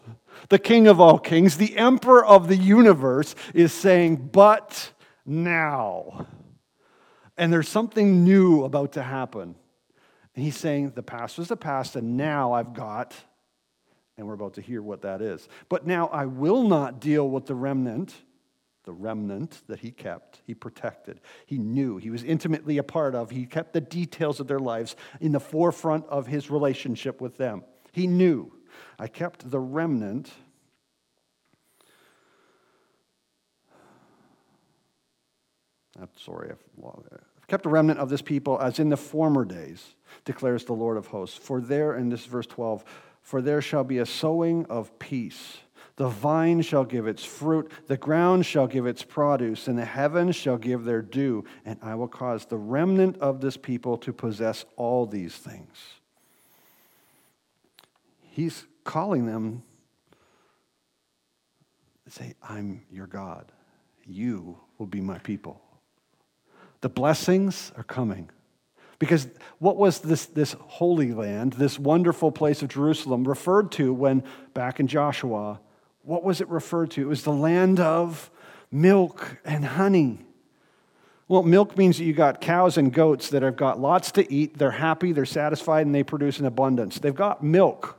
the 0.50 0.60
King 0.60 0.86
of 0.86 1.02
all 1.02 1.18
kings, 1.18 1.58
the 1.58 1.76
Emperor 1.76 2.24
of 2.24 2.50
the 2.50 2.56
universe, 2.56 3.34
is 3.56 3.74
saying, 3.74 4.30
But 4.32 4.92
now. 5.26 6.28
And 7.36 7.52
there's 7.52 7.68
something 7.68 8.24
new 8.24 8.64
about 8.64 8.92
to 8.92 9.02
happen. 9.02 9.56
And 10.36 10.44
he's 10.44 10.58
saying, 10.58 10.92
The 10.96 11.04
past 11.04 11.38
was 11.38 11.48
the 11.48 11.58
past, 11.58 11.96
and 11.96 12.18
now 12.18 12.54
I've 12.54 12.74
got, 12.74 13.14
and 14.18 14.28
we're 14.28 14.34
about 14.34 14.56
to 14.56 14.62
hear 14.62 14.82
what 14.82 15.02
that 15.04 15.22
is. 15.22 15.48
But 15.70 15.88
now 15.88 16.08
I 16.08 16.26
will 16.26 16.64
not 16.64 17.00
deal 17.00 17.30
with 17.30 17.46
the 17.46 17.56
remnant, 17.56 18.14
the 18.84 18.92
remnant 18.92 19.62
that 19.68 19.80
he 19.80 19.92
kept, 19.92 20.42
he 20.46 20.54
protected, 20.54 21.22
he 21.46 21.58
knew, 21.58 21.98
he 21.98 22.10
was 22.10 22.24
intimately 22.24 22.78
a 22.78 22.84
part 22.84 23.16
of, 23.16 23.32
he 23.32 23.46
kept 23.46 23.74
the 23.74 23.82
details 23.82 24.40
of 24.40 24.48
their 24.48 24.60
lives 24.60 24.96
in 25.22 25.32
the 25.32 25.40
forefront 25.40 26.06
of 26.08 26.28
his 26.28 26.52
relationship 26.52 27.22
with 27.22 27.38
them. 27.38 27.64
He 27.92 28.08
knew. 28.08 28.52
I 29.00 29.08
kept 29.08 29.50
the 29.50 29.60
remnant. 29.60 30.30
I'm 35.98 36.10
sorry, 36.18 36.52
I've 36.52 37.48
kept 37.48 37.66
a 37.66 37.70
remnant 37.70 38.00
of 38.00 38.10
this 38.10 38.22
people 38.22 38.60
as 38.60 38.80
in 38.80 38.90
the 38.90 38.98
former 38.98 39.46
days, 39.46 39.96
declares 40.26 40.66
the 40.66 40.74
Lord 40.74 40.98
of 40.98 41.08
hosts. 41.08 41.38
For 41.38 41.62
there, 41.62 41.96
in 41.96 42.10
this 42.10 42.26
verse 42.26 42.48
12, 42.48 42.84
for 43.22 43.42
there 43.42 43.62
shall 43.62 43.84
be 43.84 44.00
a 44.00 44.06
sowing 44.06 44.66
of 44.66 44.98
peace. 45.00 45.58
The 45.96 46.10
vine 46.10 46.62
shall 46.62 46.84
give 46.84 47.08
its 47.08 47.24
fruit, 47.24 47.72
the 47.88 47.96
ground 47.96 48.46
shall 48.46 48.68
give 48.68 48.86
its 48.86 49.04
produce, 49.04 49.70
and 49.70 49.78
the 49.78 49.86
heavens 49.86 50.36
shall 50.36 50.58
give 50.58 50.84
their 50.84 51.02
dew, 51.02 51.46
and 51.64 51.80
I 51.82 51.96
will 51.96 52.10
cause 52.10 52.46
the 52.46 52.58
remnant 52.58 53.18
of 53.20 53.40
this 53.40 53.56
people 53.56 53.98
to 54.00 54.12
possess 54.12 54.66
all 54.76 55.06
these 55.06 55.36
things. 55.36 55.78
He's 58.22 58.66
calling 58.84 59.26
them 59.26 59.64
say, 62.16 62.34
I'm 62.44 62.84
your 62.92 63.08
God. 63.08 63.52
You 64.06 64.58
will 64.78 64.86
be 64.86 65.02
my 65.02 65.18
people. 65.20 65.62
The 66.82 66.90
blessings 66.90 67.72
are 67.76 67.84
coming. 67.84 68.30
Because 69.00 69.28
what 69.60 69.78
was 69.78 70.00
this, 70.00 70.26
this 70.28 70.54
holy 70.60 71.12
land, 71.14 71.54
this 71.54 71.78
wonderful 71.78 72.32
place 72.32 72.62
of 72.62 72.70
Jerusalem, 72.70 73.28
referred 73.28 73.72
to 73.74 73.94
when 73.94 74.24
back 74.54 74.80
in 74.80 74.88
Joshua? 74.88 75.60
What 76.04 76.24
was 76.24 76.42
it 76.42 76.48
referred 76.50 76.92
to? 76.92 77.02
It 77.02 77.08
was 77.08 77.24
the 77.24 77.34
land 77.34 77.80
of 77.80 78.30
milk 78.72 79.38
and 79.44 79.66
honey. 79.66 80.20
Well, 81.28 81.44
milk 81.44 81.78
means 81.78 81.98
that 81.98 82.04
you 82.04 82.14
got 82.14 82.40
cows 82.40 82.78
and 82.78 82.94
goats 82.94 83.30
that 83.30 83.42
have 83.42 83.56
got 83.56 83.80
lots 83.80 84.12
to 84.14 84.32
eat. 84.32 84.58
They're 84.58 84.72
happy, 84.72 85.12
they're 85.12 85.26
satisfied, 85.26 85.86
and 85.86 85.96
they 85.96 86.04
produce 86.04 86.40
in 86.40 86.46
abundance. 86.46 87.00
They've 87.00 87.16
got 87.16 87.44
milk 87.44 87.98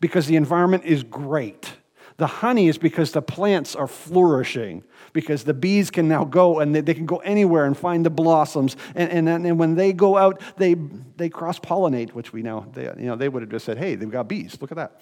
because 0.00 0.26
the 0.26 0.36
environment 0.36 0.84
is 0.84 1.02
great. 1.02 1.72
The 2.18 2.26
honey 2.26 2.66
is 2.66 2.78
because 2.78 3.12
the 3.12 3.22
plants 3.22 3.76
are 3.76 3.86
flourishing, 3.86 4.82
because 5.12 5.44
the 5.44 5.54
bees 5.54 5.88
can 5.88 6.08
now 6.08 6.24
go 6.24 6.58
and 6.58 6.74
they, 6.74 6.80
they 6.80 6.94
can 6.94 7.06
go 7.06 7.18
anywhere 7.18 7.64
and 7.64 7.78
find 7.78 8.04
the 8.04 8.10
blossoms. 8.10 8.76
And, 8.96 9.28
and, 9.28 9.46
and 9.46 9.58
when 9.58 9.76
they 9.76 9.92
go 9.92 10.16
out, 10.16 10.42
they, 10.56 10.74
they 11.16 11.28
cross 11.28 11.60
pollinate, 11.60 12.10
which 12.10 12.32
we 12.32 12.42
know, 12.42 12.66
they, 12.74 12.82
you 12.82 13.06
know, 13.06 13.14
they 13.14 13.28
would 13.28 13.42
have 13.42 13.50
just 13.50 13.64
said, 13.64 13.78
hey, 13.78 13.94
they've 13.94 14.10
got 14.10 14.28
bees. 14.28 14.58
Look 14.60 14.72
at 14.72 14.76
that. 14.76 15.00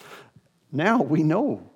Now 0.70 1.00
we 1.00 1.22
know 1.22 1.70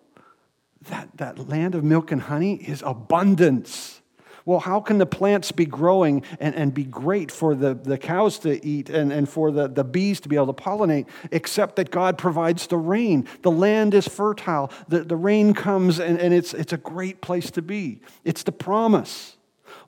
that, 0.90 1.08
that 1.16 1.48
land 1.48 1.74
of 1.74 1.84
milk 1.84 2.12
and 2.12 2.20
honey 2.20 2.56
is 2.56 2.82
abundance. 2.84 3.99
Well, 4.44 4.60
how 4.60 4.80
can 4.80 4.98
the 4.98 5.06
plants 5.06 5.52
be 5.52 5.66
growing 5.66 6.22
and, 6.38 6.54
and 6.54 6.72
be 6.72 6.84
great 6.84 7.30
for 7.30 7.54
the, 7.54 7.74
the 7.74 7.98
cows 7.98 8.38
to 8.40 8.64
eat 8.64 8.90
and, 8.90 9.12
and 9.12 9.28
for 9.28 9.50
the, 9.50 9.68
the 9.68 9.84
bees 9.84 10.20
to 10.20 10.28
be 10.28 10.36
able 10.36 10.52
to 10.52 10.62
pollinate, 10.62 11.06
except 11.30 11.76
that 11.76 11.90
God 11.90 12.18
provides 12.18 12.66
the 12.66 12.78
rain? 12.78 13.28
The 13.42 13.50
land 13.50 13.94
is 13.94 14.08
fertile, 14.08 14.70
the, 14.88 15.04
the 15.04 15.16
rain 15.16 15.54
comes, 15.54 15.98
and, 15.98 16.18
and 16.18 16.32
it's, 16.32 16.54
it's 16.54 16.72
a 16.72 16.78
great 16.78 17.20
place 17.20 17.50
to 17.52 17.62
be. 17.62 18.00
It's 18.24 18.42
the 18.42 18.52
promise. 18.52 19.36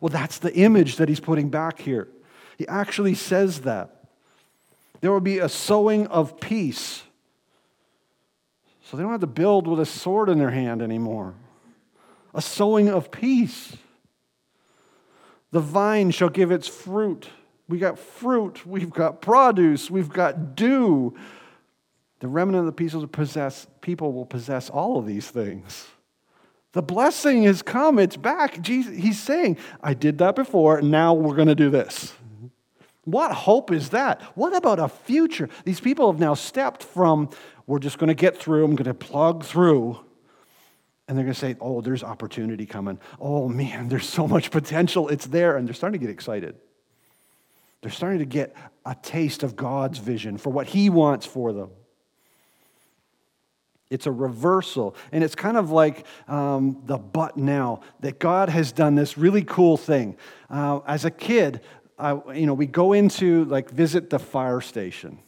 Well, 0.01 0.11
that's 0.11 0.39
the 0.39 0.55
image 0.55 0.97
that 0.97 1.09
he's 1.09 1.21
putting 1.21 1.49
back 1.49 1.81
here. 1.81 2.09
He 2.59 2.69
actually 2.69 3.15
says 3.15 3.63
that. 3.63 4.05
There 5.01 5.11
will 5.11 5.21
be 5.21 5.39
a 5.39 5.49
sowing 5.49 6.07
of 6.07 6.41
peace. 6.41 7.03
So 8.85 8.97
they 8.97 9.03
don't 9.03 9.13
have 9.13 9.21
to 9.21 9.27
build 9.27 9.67
with 9.67 9.81
a 9.81 9.87
sword 9.87 10.29
in 10.29 10.39
their 10.39 10.51
hand 10.51 10.83
anymore. 10.83 11.35
A 12.35 12.43
sowing 12.43 12.89
of 12.89 13.11
peace. 13.11 13.77
The 15.53 15.61
vine 15.61 16.11
shall 16.11 16.31
give 16.31 16.51
its 16.51 16.67
fruit. 16.67 17.29
We 17.69 17.79
got 17.79 17.99
fruit, 17.99 18.67
we've 18.67 18.91
got 18.91 19.23
produce, 19.23 19.91
we've 19.91 20.09
got 20.09 20.57
dew. 20.57 21.15
The 22.21 22.29
remnant 22.29 22.61
of 22.61 22.67
the 22.67 22.73
people 22.73 23.01
will 23.01 23.07
possess, 23.07 23.67
people 23.81 24.13
will 24.13 24.27
possess 24.27 24.69
all 24.69 24.99
of 24.99 25.07
these 25.07 25.31
things. 25.31 25.87
The 26.73 26.83
blessing 26.83 27.45
has 27.45 27.63
come, 27.63 27.99
it's 27.99 28.17
back. 28.17 28.61
Jesus, 28.63 28.97
he's 28.97 29.21
saying, 29.21 29.59
I 29.83 29.95
did 29.95 30.19
that 30.19 30.35
before, 30.35 30.81
now 30.81 31.15
we're 31.15 31.37
going 31.37 31.49
to 31.49 31.55
do 31.55 31.71
this. 31.71 32.15
What 33.05 33.33
hope 33.33 33.71
is 33.71 33.91
that? 33.91 34.23
What 34.37 34.55
about 34.55 34.79
a 34.79 34.89
future? 34.89 35.49
These 35.65 35.81
people 35.81 36.11
have 36.11 36.21
now 36.21 36.35
stepped 36.35 36.83
from, 36.83 37.31
we're 37.67 37.79
just 37.79 37.99
going 37.99 38.09
to 38.09 38.15
get 38.15 38.39
through, 38.39 38.65
I'm 38.65 38.77
going 38.77 38.85
to 38.85 38.95
plug 38.95 39.45
through, 39.45 40.01
and 41.09 41.19
they're 41.19 41.25
going 41.25 41.35
to 41.35 41.41
say, 41.41 41.57
oh, 41.61 41.81
there's 41.81 42.05
opportunity 42.05 42.65
coming. 42.65 42.99
Oh, 43.21 43.49
man, 43.49 43.89
there's 43.89 44.09
so 44.09 44.29
much 44.29 44.51
potential. 44.51 45.09
It's 45.09 45.27
there. 45.27 45.57
And 45.57 45.67
they're 45.67 45.75
starting 45.75 46.01
to 46.01 46.07
get 46.07 46.13
excited. 46.13 46.57
They're 47.81 47.91
starting 47.91 48.21
to 48.21 48.25
get 48.25 48.55
a 48.87 48.95
taste 48.95 49.43
of 49.43 49.57
God's 49.57 49.99
vision 49.99 50.39
for 50.39 50.51
what 50.51 50.69
He 50.69 50.89
wants 50.91 51.27
for 51.27 51.53
them. 51.53 51.71
It's 53.91 54.07
a 54.07 54.13
reversal. 54.13 54.97
And 55.11 55.23
it's 55.23 55.35
kind 55.35 55.57
of 55.57 55.71
like 55.71 56.07
um, 56.29 56.81
the 56.87 56.97
but 56.97 57.37
now 57.37 57.81
that 58.01 58.19
God 58.19 58.49
has 58.49 58.73
done 58.73 58.95
this 58.95 59.19
really 59.19 59.43
cool 59.43 59.77
thing. 59.77 60.17
Uh, 60.49 60.81
as 60.87 61.05
a 61.05 61.11
kid, 61.11 61.61
I, 61.99 62.13
you 62.33 62.47
know, 62.47 62.55
we 62.55 62.67
go 62.67 62.95
into 62.95 63.45
like 63.45 63.71
visit 63.71 64.09
the 64.09 64.19
fire 64.19 64.61
station. 64.61 65.19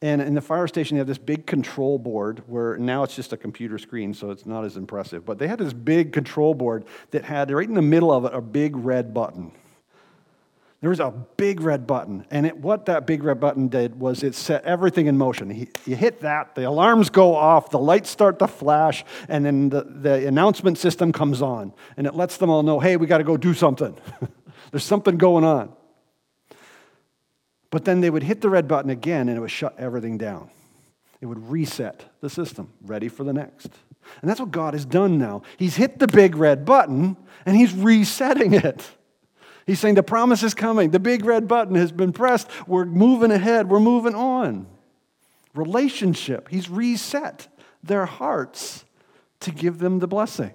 And 0.00 0.22
in 0.22 0.34
the 0.34 0.40
fire 0.40 0.68
station, 0.68 0.96
they 0.96 1.00
have 1.00 1.08
this 1.08 1.18
big 1.18 1.46
control 1.46 1.98
board 1.98 2.44
where 2.46 2.78
now 2.78 3.02
it's 3.02 3.16
just 3.16 3.32
a 3.32 3.36
computer 3.36 3.78
screen, 3.78 4.14
so 4.14 4.30
it's 4.30 4.46
not 4.46 4.64
as 4.64 4.76
impressive. 4.76 5.24
But 5.24 5.38
they 5.38 5.48
had 5.48 5.58
this 5.58 5.72
big 5.72 6.12
control 6.12 6.54
board 6.54 6.84
that 7.10 7.24
had 7.24 7.50
right 7.50 7.68
in 7.68 7.74
the 7.74 7.82
middle 7.82 8.12
of 8.12 8.24
it 8.24 8.32
a 8.32 8.40
big 8.40 8.76
red 8.76 9.12
button. 9.12 9.50
There 10.80 10.90
was 10.90 11.00
a 11.00 11.10
big 11.36 11.60
red 11.60 11.88
button, 11.88 12.24
and 12.30 12.46
it, 12.46 12.56
what 12.56 12.86
that 12.86 13.04
big 13.04 13.24
red 13.24 13.40
button 13.40 13.66
did 13.66 13.98
was 13.98 14.22
it 14.22 14.36
set 14.36 14.64
everything 14.64 15.08
in 15.08 15.18
motion. 15.18 15.66
You 15.84 15.96
hit 15.96 16.20
that, 16.20 16.54
the 16.54 16.68
alarms 16.68 17.10
go 17.10 17.34
off, 17.34 17.70
the 17.70 17.80
lights 17.80 18.10
start 18.10 18.38
to 18.38 18.46
flash, 18.46 19.04
and 19.28 19.44
then 19.44 19.70
the, 19.70 19.82
the 19.82 20.28
announcement 20.28 20.78
system 20.78 21.10
comes 21.10 21.42
on, 21.42 21.72
and 21.96 22.06
it 22.06 22.14
lets 22.14 22.36
them 22.36 22.48
all 22.48 22.62
know 22.62 22.78
hey, 22.78 22.96
we 22.96 23.08
got 23.08 23.18
to 23.18 23.24
go 23.24 23.36
do 23.36 23.54
something. 23.54 23.96
There's 24.70 24.84
something 24.84 25.18
going 25.18 25.42
on. 25.42 25.72
But 27.70 27.84
then 27.84 28.00
they 28.00 28.10
would 28.10 28.22
hit 28.22 28.40
the 28.40 28.50
red 28.50 28.66
button 28.66 28.90
again 28.90 29.28
and 29.28 29.36
it 29.36 29.40
would 29.40 29.50
shut 29.50 29.74
everything 29.78 30.16
down. 30.18 30.50
It 31.20 31.26
would 31.26 31.50
reset 31.50 32.04
the 32.20 32.30
system, 32.30 32.72
ready 32.82 33.08
for 33.08 33.24
the 33.24 33.32
next. 33.32 33.70
And 34.22 34.30
that's 34.30 34.40
what 34.40 34.50
God 34.50 34.74
has 34.74 34.84
done 34.84 35.18
now. 35.18 35.42
He's 35.56 35.76
hit 35.76 35.98
the 35.98 36.06
big 36.06 36.36
red 36.36 36.64
button 36.64 37.16
and 37.44 37.56
he's 37.56 37.74
resetting 37.74 38.54
it. 38.54 38.88
He's 39.66 39.80
saying 39.80 39.96
the 39.96 40.02
promise 40.02 40.42
is 40.42 40.54
coming. 40.54 40.90
The 40.90 41.00
big 41.00 41.26
red 41.26 41.46
button 41.46 41.74
has 41.74 41.92
been 41.92 42.12
pressed. 42.12 42.48
We're 42.66 42.86
moving 42.86 43.30
ahead. 43.30 43.68
We're 43.68 43.80
moving 43.80 44.14
on. 44.14 44.66
Relationship. 45.54 46.48
He's 46.48 46.70
reset 46.70 47.48
their 47.82 48.06
hearts 48.06 48.84
to 49.40 49.50
give 49.50 49.78
them 49.78 49.98
the 49.98 50.08
blessing. 50.08 50.54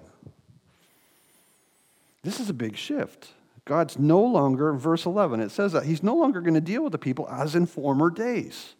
This 2.24 2.40
is 2.40 2.48
a 2.48 2.54
big 2.54 2.76
shift. 2.76 3.28
God's 3.64 3.98
no 3.98 4.22
longer, 4.22 4.74
verse 4.74 5.06
11, 5.06 5.40
it 5.40 5.50
says 5.50 5.72
that 5.72 5.84
He's 5.84 6.02
no 6.02 6.14
longer 6.14 6.40
going 6.40 6.54
to 6.54 6.60
deal 6.60 6.82
with 6.82 6.92
the 6.92 6.98
people 6.98 7.28
as 7.30 7.54
in 7.54 7.66
former 7.66 8.10
days. 8.10 8.74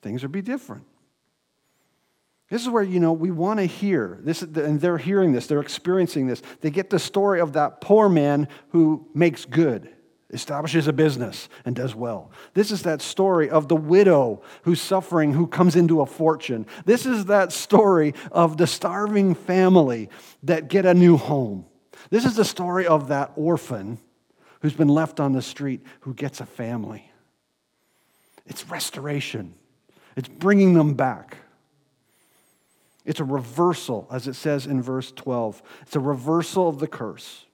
Things 0.00 0.22
will 0.22 0.30
be 0.30 0.42
different. 0.42 0.84
This 2.48 2.62
is 2.62 2.68
where, 2.68 2.82
you 2.82 3.00
know, 3.00 3.12
we 3.12 3.30
want 3.30 3.60
to 3.60 3.64
hear 3.64 4.18
this, 4.22 4.42
and 4.42 4.80
they're 4.80 4.98
hearing 4.98 5.32
this, 5.32 5.46
they're 5.46 5.60
experiencing 5.60 6.26
this. 6.26 6.42
They 6.60 6.70
get 6.70 6.90
the 6.90 6.98
story 6.98 7.40
of 7.40 7.54
that 7.54 7.80
poor 7.80 8.08
man 8.10 8.48
who 8.70 9.08
makes 9.14 9.46
good, 9.46 9.88
establishes 10.30 10.86
a 10.86 10.92
business, 10.92 11.48
and 11.64 11.74
does 11.74 11.94
well. 11.94 12.30
This 12.52 12.70
is 12.70 12.82
that 12.82 13.00
story 13.00 13.48
of 13.48 13.68
the 13.68 13.76
widow 13.76 14.42
who's 14.64 14.82
suffering, 14.82 15.32
who 15.32 15.46
comes 15.46 15.76
into 15.76 16.02
a 16.02 16.06
fortune. 16.06 16.66
This 16.84 17.06
is 17.06 17.26
that 17.26 17.52
story 17.52 18.12
of 18.30 18.58
the 18.58 18.66
starving 18.66 19.34
family 19.34 20.10
that 20.42 20.68
get 20.68 20.84
a 20.84 20.92
new 20.92 21.16
home. 21.16 21.64
This 22.12 22.26
is 22.26 22.36
the 22.36 22.44
story 22.44 22.86
of 22.86 23.08
that 23.08 23.32
orphan 23.36 23.96
who's 24.60 24.74
been 24.74 24.88
left 24.88 25.18
on 25.18 25.32
the 25.32 25.40
street 25.40 25.80
who 26.00 26.12
gets 26.12 26.42
a 26.42 26.46
family. 26.46 27.10
It's 28.44 28.68
restoration, 28.68 29.54
it's 30.14 30.28
bringing 30.28 30.74
them 30.74 30.92
back. 30.92 31.38
It's 33.06 33.18
a 33.18 33.24
reversal, 33.24 34.06
as 34.12 34.28
it 34.28 34.34
says 34.34 34.66
in 34.66 34.82
verse 34.82 35.10
12. 35.10 35.62
It's 35.80 35.96
a 35.96 36.00
reversal 36.00 36.68
of 36.68 36.80
the 36.80 36.86
curse. 36.86 37.46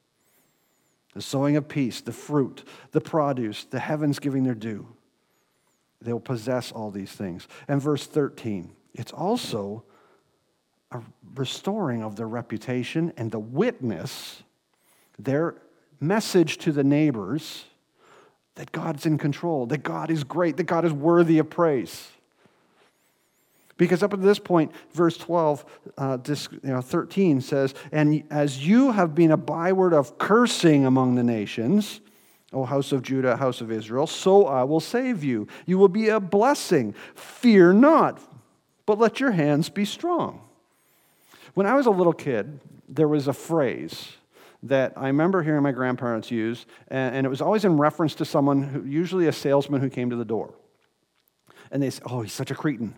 The 1.14 1.22
sowing 1.22 1.54
of 1.54 1.68
peace, 1.68 2.00
the 2.00 2.12
fruit, 2.12 2.64
the 2.90 3.00
produce, 3.00 3.64
the 3.64 3.78
heavens 3.78 4.18
giving 4.18 4.42
their 4.42 4.56
dew. 4.56 4.88
They 6.02 6.12
will 6.12 6.18
possess 6.18 6.72
all 6.72 6.90
these 6.90 7.12
things. 7.12 7.46
And 7.68 7.80
verse 7.80 8.08
13, 8.08 8.72
it's 8.92 9.12
also 9.12 9.84
a 10.90 11.00
restoring 11.36 12.02
of 12.02 12.16
their 12.16 12.28
reputation 12.28 13.12
and 13.16 13.30
the 13.30 13.38
witness 13.38 14.42
their 15.18 15.56
message 16.00 16.58
to 16.58 16.72
the 16.72 16.84
neighbors 16.84 17.64
that 18.54 18.72
God's 18.72 19.06
in 19.06 19.18
control, 19.18 19.66
that 19.66 19.82
God 19.82 20.10
is 20.10 20.24
great, 20.24 20.56
that 20.56 20.64
God 20.64 20.84
is 20.84 20.92
worthy 20.92 21.38
of 21.38 21.48
praise. 21.48 22.08
Because 23.76 24.02
up 24.02 24.12
at 24.12 24.20
this 24.20 24.40
point, 24.40 24.72
verse 24.92 25.16
12, 25.16 25.64
uh, 25.96 26.18
you 26.26 26.58
know, 26.64 26.80
13 26.80 27.40
says, 27.40 27.74
And 27.92 28.24
as 28.28 28.66
you 28.66 28.90
have 28.90 29.14
been 29.14 29.30
a 29.30 29.36
byword 29.36 29.94
of 29.94 30.18
cursing 30.18 30.84
among 30.84 31.14
the 31.14 31.22
nations, 31.22 32.00
O 32.52 32.64
house 32.64 32.90
of 32.90 33.02
Judah, 33.02 33.36
house 33.36 33.60
of 33.60 33.70
Israel, 33.70 34.08
so 34.08 34.46
I 34.46 34.64
will 34.64 34.80
save 34.80 35.22
you. 35.22 35.46
You 35.66 35.78
will 35.78 35.88
be 35.88 36.08
a 36.08 36.18
blessing. 36.18 36.94
Fear 37.14 37.74
not, 37.74 38.20
but 38.84 38.98
let 38.98 39.20
your 39.20 39.30
hands 39.30 39.68
be 39.68 39.84
strong. 39.84 40.40
When 41.54 41.66
I 41.66 41.74
was 41.74 41.86
a 41.86 41.90
little 41.90 42.12
kid, 42.12 42.58
there 42.88 43.06
was 43.06 43.28
a 43.28 43.32
phrase 43.32 44.17
that 44.64 44.92
I 44.96 45.06
remember 45.06 45.42
hearing 45.42 45.62
my 45.62 45.72
grandparents 45.72 46.30
use, 46.30 46.66
and, 46.88 47.24
it 47.24 47.28
was 47.28 47.40
always 47.40 47.64
in 47.64 47.76
reference 47.76 48.14
to 48.16 48.24
someone, 48.24 48.62
who, 48.62 48.84
usually 48.84 49.28
a 49.28 49.32
salesman 49.32 49.80
who 49.80 49.90
came 49.90 50.10
to 50.10 50.16
the 50.16 50.24
door. 50.24 50.54
And 51.70 51.82
they 51.82 51.90
said, 51.90 52.04
Oh, 52.06 52.22
he's 52.22 52.32
such 52.32 52.50
a 52.50 52.54
cretin. 52.54 52.94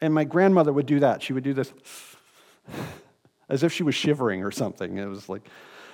And 0.00 0.12
my 0.12 0.24
grandmother 0.24 0.72
would 0.72 0.86
do 0.86 1.00
that. 1.00 1.22
She 1.22 1.32
would 1.32 1.44
do 1.44 1.54
this 1.54 1.72
as 3.48 3.62
if 3.62 3.72
she 3.72 3.82
was 3.82 3.94
shivering 3.94 4.44
or 4.44 4.50
something. 4.50 4.98
It 4.98 5.06
was 5.06 5.28
like, 5.28 5.48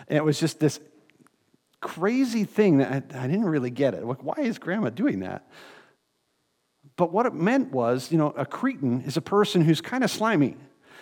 it 0.08 0.24
was 0.24 0.38
just 0.38 0.60
this 0.60 0.80
crazy 1.80 2.44
thing 2.44 2.78
that 2.78 2.92
I, 3.14 3.24
I 3.24 3.26
didn't 3.26 3.46
really 3.46 3.70
get 3.70 3.94
it. 3.94 4.04
Like, 4.04 4.22
why 4.22 4.42
is 4.42 4.58
grandma 4.58 4.90
doing 4.90 5.20
that? 5.20 5.48
But 6.96 7.12
what 7.12 7.24
it 7.26 7.34
meant 7.34 7.72
was, 7.72 8.12
you 8.12 8.18
know, 8.18 8.30
a 8.36 8.44
cretin 8.44 9.02
is 9.02 9.16
a 9.16 9.22
person 9.22 9.62
who's 9.62 9.80
kind 9.80 10.04
of 10.04 10.10
slimy. 10.10 10.56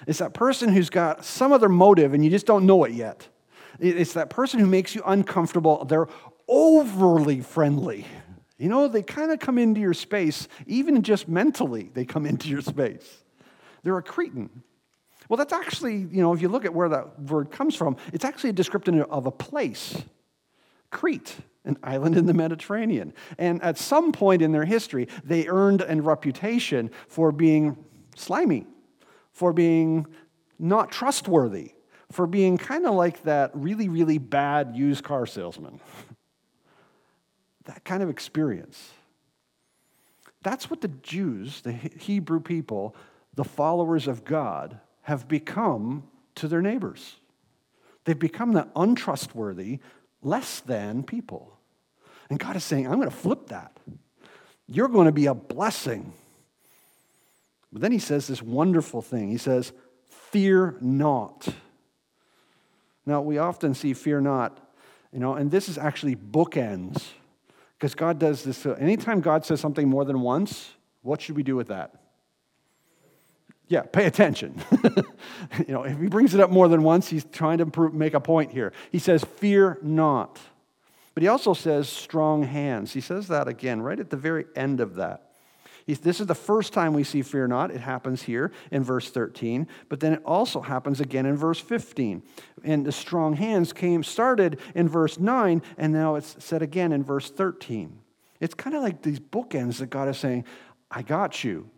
It's 0.07 0.19
that 0.19 0.35
person 0.35 0.71
who's 0.71 0.91
got 0.91 1.25
some 1.25 1.53
other 1.53 1.69
motive 1.69 2.15
and 2.15 2.25
you 2.25 2.31
just 2.31 2.47
don't 2.47 2.67
know 2.67 2.85
it 2.85 2.93
yet. 2.93 3.29
It's 3.81 4.15
that 4.15 4.31
person 4.31 4.61
who 4.61 4.67
makes 4.67 4.95
you 4.95 5.03
uncomfortable. 5.07 5.85
They're 5.85 6.09
overly 6.49 7.41
friendly. 7.41 8.07
You 8.59 8.69
know, 8.69 8.89
they 8.89 9.03
kind 9.03 9.31
of 9.31 9.39
come 9.39 9.57
into 9.59 9.81
your 9.81 9.95
space, 9.95 10.49
even 10.67 11.03
just 11.03 11.29
mentally, 11.29 11.91
they 11.95 12.05
come 12.05 12.27
into 12.27 12.49
your 12.49 12.61
space. 12.61 13.23
They're 13.85 13.97
a 13.97 14.03
cretin. 14.03 14.63
Well, 15.29 15.37
that's 15.37 15.53
actually, 15.53 15.97
you 15.97 16.23
know, 16.23 16.33
if 16.33 16.43
you 16.43 16.49
look 16.49 16.65
at 16.65 16.75
where 16.75 16.89
that 16.89 17.21
word 17.21 17.51
comes 17.53 17.77
from, 17.77 17.97
it's 18.13 18.25
actually 18.25 18.51
a 18.51 18.55
description 18.55 19.01
of 19.03 19.27
a 19.27 19.31
place 19.31 20.03
Crete, 20.91 21.37
an 21.65 21.77
island 21.83 22.17
in 22.17 22.27
the 22.27 22.35
Mediterranean. 22.35 23.13
And 23.37 23.63
at 23.63 23.77
some 23.77 24.11
point 24.11 24.41
in 24.41 24.53
their 24.53 24.65
history, 24.65 25.09
they 25.23 25.47
earned 25.47 25.85
a 25.87 26.01
reputation 26.01 26.91
for 27.09 27.31
being 27.31 27.77
slimy, 28.17 28.67
for 29.39 29.53
being 29.53 30.05
not 30.59 30.91
trustworthy, 30.91 31.71
for 32.11 32.27
being 32.27 32.59
kind 32.59 32.85
of 32.87 32.95
like 32.95 33.23
that 33.23 33.53
really, 33.55 33.89
really 33.89 34.19
bad 34.19 34.75
used 34.75 35.05
car 35.05 35.27
salesman. 35.27 35.79
that 37.67 37.85
kind 37.85 38.03
of 38.03 38.11
experience. 38.11 38.91
That's 40.43 40.69
what 40.69 40.81
the 40.81 40.89
Jews, 40.89 41.61
the 41.61 41.71
Hebrew 41.71 42.41
people, 42.41 42.97
the 43.37 43.45
followers 43.45 44.09
of 44.09 44.25
God, 44.25 44.81
have 45.03 45.29
become 45.29 46.03
to 46.35 46.49
their 46.49 46.61
neighbors. 46.61 47.15
They've 48.07 48.19
become 48.19 48.55
the 48.55 48.67
untrustworthy, 48.75 49.79
less 50.21 50.59
than 50.61 51.05
people. 51.05 51.57
And 52.29 52.41
God 52.41 52.57
is 52.57 52.65
saying, 52.65 52.89
I'm 52.89 52.97
going 52.97 53.09
to 53.09 53.17
flip 53.17 53.51
that. 53.51 53.77
You're 54.67 54.89
going 54.89 55.07
to 55.07 55.13
be 55.13 55.27
a 55.27 55.35
blessing. 55.35 56.13
But 57.73 57.83
then 57.83 57.93
he 57.93 57.99
says 57.99 58.27
this 58.27 58.43
wonderful 58.43 59.03
thing. 59.03 59.29
He 59.29 59.39
says, 59.39 59.73
Fear 60.09 60.77
not. 60.81 61.49
Now, 63.07 63.23
we 63.23 63.39
often 63.39 63.75
see 63.75 63.95
fear 63.95 64.21
not, 64.21 64.59
you 65.13 65.19
know, 65.19 65.35
and 65.35 65.51
this 65.51 65.71
is 65.71 65.79
actually 65.79 66.15
bookends 66.15 67.03
because 67.79 67.95
God 67.95 68.19
does 68.19 68.45
this. 68.45 68.59
So 68.59 68.75
Anytime 68.75 69.21
God 69.21 69.47
says 69.47 69.61
something 69.61 69.89
more 69.89 70.05
than 70.05 70.21
once, 70.21 70.73
what 71.01 71.23
should 71.23 71.37
we 71.37 71.43
do 71.43 71.57
with 71.57 71.69
that? 71.69 71.95
Yeah, 73.69 73.83
pay 73.83 74.07
attention. 74.07 74.63
you 75.67 75.73
know, 75.73 75.85
if 75.85 75.99
he 75.99 76.09
brings 76.09 76.35
it 76.35 76.41
up 76.41 76.51
more 76.51 76.69
than 76.69 76.83
once, 76.83 77.09
he's 77.09 77.25
trying 77.25 77.59
to 77.59 77.91
make 77.91 78.15
a 78.15 78.21
point 78.21 78.51
here. 78.51 78.73
He 78.91 78.99
says, 78.99 79.25
Fear 79.25 79.79
not. 79.83 80.39
But 81.15 81.23
he 81.23 81.29
also 81.29 81.55
says, 81.55 81.89
Strong 81.89 82.45
hands. 82.45 82.93
He 82.93 83.01
says 83.01 83.29
that 83.29 83.49
again 83.49 83.81
right 83.83 83.99
at 83.99 84.11
the 84.11 84.17
very 84.17 84.47
end 84.57 84.81
of 84.81 84.97
that. 84.97 85.28
This 85.97 86.21
is 86.21 86.27
the 86.27 86.35
first 86.35 86.75
time 86.75 86.93
we 86.93 87.03
see 87.03 87.23
fear 87.23 87.49
not. 87.49 87.71
It 87.71 87.81
happens 87.81 88.23
here 88.23 88.53
in 88.71 88.85
verse 88.85 89.11
13, 89.11 89.67
but 89.89 90.01
then 90.01 90.13
it 90.13 90.23
also 90.25 90.61
happens 90.61 91.01
again 91.01 91.25
in 91.25 91.35
verse 91.35 91.59
15. 91.59 92.23
And 92.63 92.85
the 92.85 92.93
strong 92.93 93.33
hands 93.33 93.73
came, 93.73 94.03
started 94.03 94.61
in 94.75 94.87
verse 94.87 95.19
9, 95.19 95.63
and 95.79 95.93
now 95.93 96.17
it's 96.17 96.37
said 96.45 96.61
again 96.61 96.93
in 96.93 97.03
verse 97.03 97.31
13. 97.31 97.99
It's 98.39 98.55
kind 98.55 98.77
of 98.77 98.83
like 98.83 99.01
these 99.01 99.19
bookends 99.19 99.79
that 99.79 99.89
God 99.89 100.09
is 100.09 100.19
saying, 100.19 100.45
I 100.91 101.01
got 101.01 101.43
you. 101.43 101.71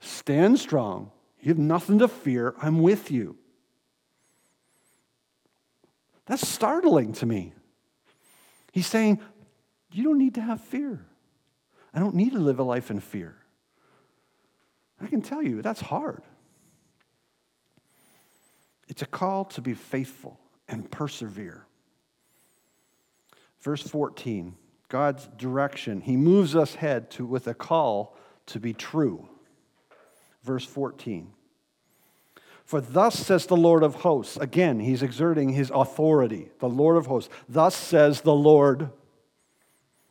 Stand 0.00 0.58
strong. 0.58 1.12
You 1.40 1.50
have 1.50 1.58
nothing 1.58 2.00
to 2.00 2.08
fear. 2.08 2.54
I'm 2.60 2.82
with 2.82 3.12
you. 3.12 3.36
That's 6.26 6.46
startling 6.46 7.12
to 7.14 7.26
me. 7.26 7.52
He's 8.72 8.86
saying, 8.86 9.20
You 9.92 10.02
don't 10.04 10.18
need 10.18 10.34
to 10.34 10.40
have 10.40 10.60
fear. 10.60 11.04
I 11.94 12.00
don't 12.00 12.14
need 12.14 12.32
to 12.32 12.38
live 12.38 12.58
a 12.58 12.62
life 12.62 12.90
in 12.90 13.00
fear. 13.00 13.36
I 15.02 15.08
can 15.08 15.20
tell 15.20 15.42
you, 15.42 15.62
that's 15.62 15.80
hard. 15.80 16.22
It's 18.88 19.02
a 19.02 19.06
call 19.06 19.44
to 19.46 19.60
be 19.60 19.74
faithful 19.74 20.38
and 20.68 20.90
persevere. 20.90 21.66
Verse 23.60 23.82
14, 23.82 24.54
God's 24.88 25.28
direction. 25.36 26.00
He 26.00 26.16
moves 26.16 26.54
us 26.54 26.74
ahead 26.74 27.10
to, 27.12 27.26
with 27.26 27.46
a 27.46 27.54
call 27.54 28.16
to 28.46 28.60
be 28.60 28.72
true. 28.72 29.28
Verse 30.42 30.64
14. 30.64 31.32
For 32.64 32.80
thus 32.80 33.18
says 33.18 33.46
the 33.46 33.56
Lord 33.56 33.82
of 33.82 33.96
hosts. 33.96 34.36
Again, 34.36 34.80
he's 34.80 35.02
exerting 35.02 35.50
his 35.50 35.70
authority. 35.74 36.50
The 36.58 36.68
Lord 36.68 36.96
of 36.96 37.06
hosts. 37.06 37.32
Thus 37.48 37.74
says 37.74 38.20
the 38.20 38.34
Lord. 38.34 38.90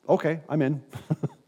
Okay, 0.08 0.42
I'm 0.50 0.62
in. 0.62 0.84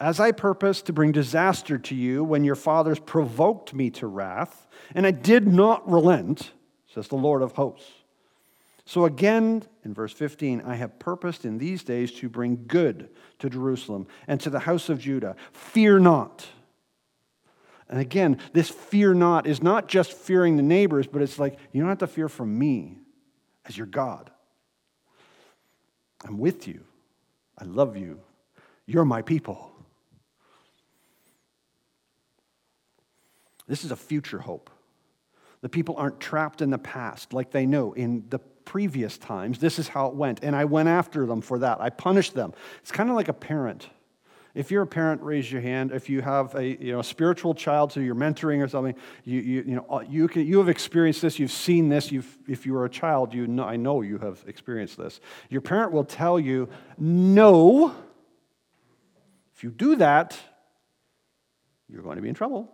As 0.00 0.18
I 0.20 0.32
purposed 0.32 0.86
to 0.86 0.92
bring 0.92 1.12
disaster 1.12 1.78
to 1.78 1.94
you 1.94 2.24
when 2.24 2.44
your 2.44 2.56
fathers 2.56 2.98
provoked 2.98 3.72
me 3.74 3.90
to 3.90 4.06
wrath, 4.06 4.66
and 4.94 5.06
I 5.06 5.12
did 5.12 5.46
not 5.46 5.88
relent, 5.88 6.52
says 6.92 7.08
the 7.08 7.16
Lord 7.16 7.42
of 7.42 7.52
hosts. 7.52 7.90
So 8.86 9.06
again, 9.06 9.62
in 9.84 9.94
verse 9.94 10.12
15, 10.12 10.62
I 10.62 10.74
have 10.74 10.98
purposed 10.98 11.44
in 11.44 11.58
these 11.58 11.82
days 11.84 12.12
to 12.12 12.28
bring 12.28 12.64
good 12.66 13.08
to 13.38 13.48
Jerusalem 13.48 14.06
and 14.26 14.40
to 14.40 14.50
the 14.50 14.60
house 14.60 14.88
of 14.88 14.98
Judah. 14.98 15.36
Fear 15.52 16.00
not. 16.00 16.46
And 17.88 18.00
again, 18.00 18.40
this 18.52 18.68
fear 18.68 19.14
not 19.14 19.46
is 19.46 19.62
not 19.62 19.88
just 19.88 20.12
fearing 20.12 20.56
the 20.56 20.62
neighbors, 20.62 21.06
but 21.06 21.22
it's 21.22 21.38
like, 21.38 21.58
you 21.72 21.80
don't 21.80 21.88
have 21.88 21.98
to 21.98 22.06
fear 22.06 22.28
from 22.28 22.58
me 22.58 22.98
as 23.64 23.76
your 23.76 23.86
God. 23.86 24.30
I'm 26.24 26.38
with 26.38 26.66
you. 26.66 26.84
I 27.58 27.64
love 27.64 27.96
you. 27.96 28.20
You're 28.86 29.04
my 29.04 29.22
people. 29.22 29.70
This 33.66 33.84
is 33.84 33.90
a 33.90 33.96
future 33.96 34.38
hope. 34.38 34.70
The 35.60 35.68
people 35.68 35.96
aren't 35.96 36.20
trapped 36.20 36.60
in 36.60 36.70
the 36.70 36.78
past 36.78 37.32
like 37.32 37.50
they 37.50 37.64
know 37.64 37.92
in 37.94 38.24
the 38.28 38.38
previous 38.38 39.16
times. 39.16 39.58
This 39.58 39.78
is 39.78 39.88
how 39.88 40.08
it 40.08 40.14
went. 40.14 40.42
And 40.42 40.54
I 40.54 40.64
went 40.66 40.88
after 40.88 41.26
them 41.26 41.40
for 41.40 41.58
that. 41.60 41.80
I 41.80 41.90
punished 41.90 42.34
them. 42.34 42.52
It's 42.82 42.92
kind 42.92 43.08
of 43.08 43.16
like 43.16 43.28
a 43.28 43.32
parent. 43.32 43.88
If 44.54 44.70
you're 44.70 44.82
a 44.82 44.86
parent, 44.86 45.20
raise 45.22 45.50
your 45.50 45.60
hand. 45.60 45.90
If 45.90 46.08
you 46.08 46.20
have 46.20 46.54
a 46.54 46.64
you 46.64 46.92
know, 46.92 47.02
spiritual 47.02 47.54
child 47.54 47.92
who 47.92 48.02
you're 48.02 48.14
mentoring 48.14 48.62
or 48.62 48.68
something, 48.68 48.94
you, 49.24 49.40
you, 49.40 49.64
you, 49.66 49.74
know, 49.76 50.00
you, 50.08 50.28
can, 50.28 50.46
you 50.46 50.58
have 50.58 50.68
experienced 50.68 51.22
this, 51.22 51.40
you've 51.40 51.50
seen 51.50 51.88
this. 51.88 52.12
You've, 52.12 52.38
if 52.46 52.64
you 52.64 52.74
were 52.74 52.84
a 52.84 52.90
child, 52.90 53.34
you 53.34 53.48
know, 53.48 53.64
I 53.64 53.76
know 53.76 54.02
you 54.02 54.18
have 54.18 54.44
experienced 54.46 54.96
this. 54.96 55.20
Your 55.50 55.60
parent 55.60 55.90
will 55.90 56.04
tell 56.04 56.38
you, 56.38 56.68
no, 56.98 57.94
if 59.56 59.64
you 59.64 59.70
do 59.70 59.96
that, 59.96 60.38
you're 61.88 62.02
going 62.02 62.16
to 62.16 62.22
be 62.22 62.28
in 62.28 62.34
trouble. 62.34 62.72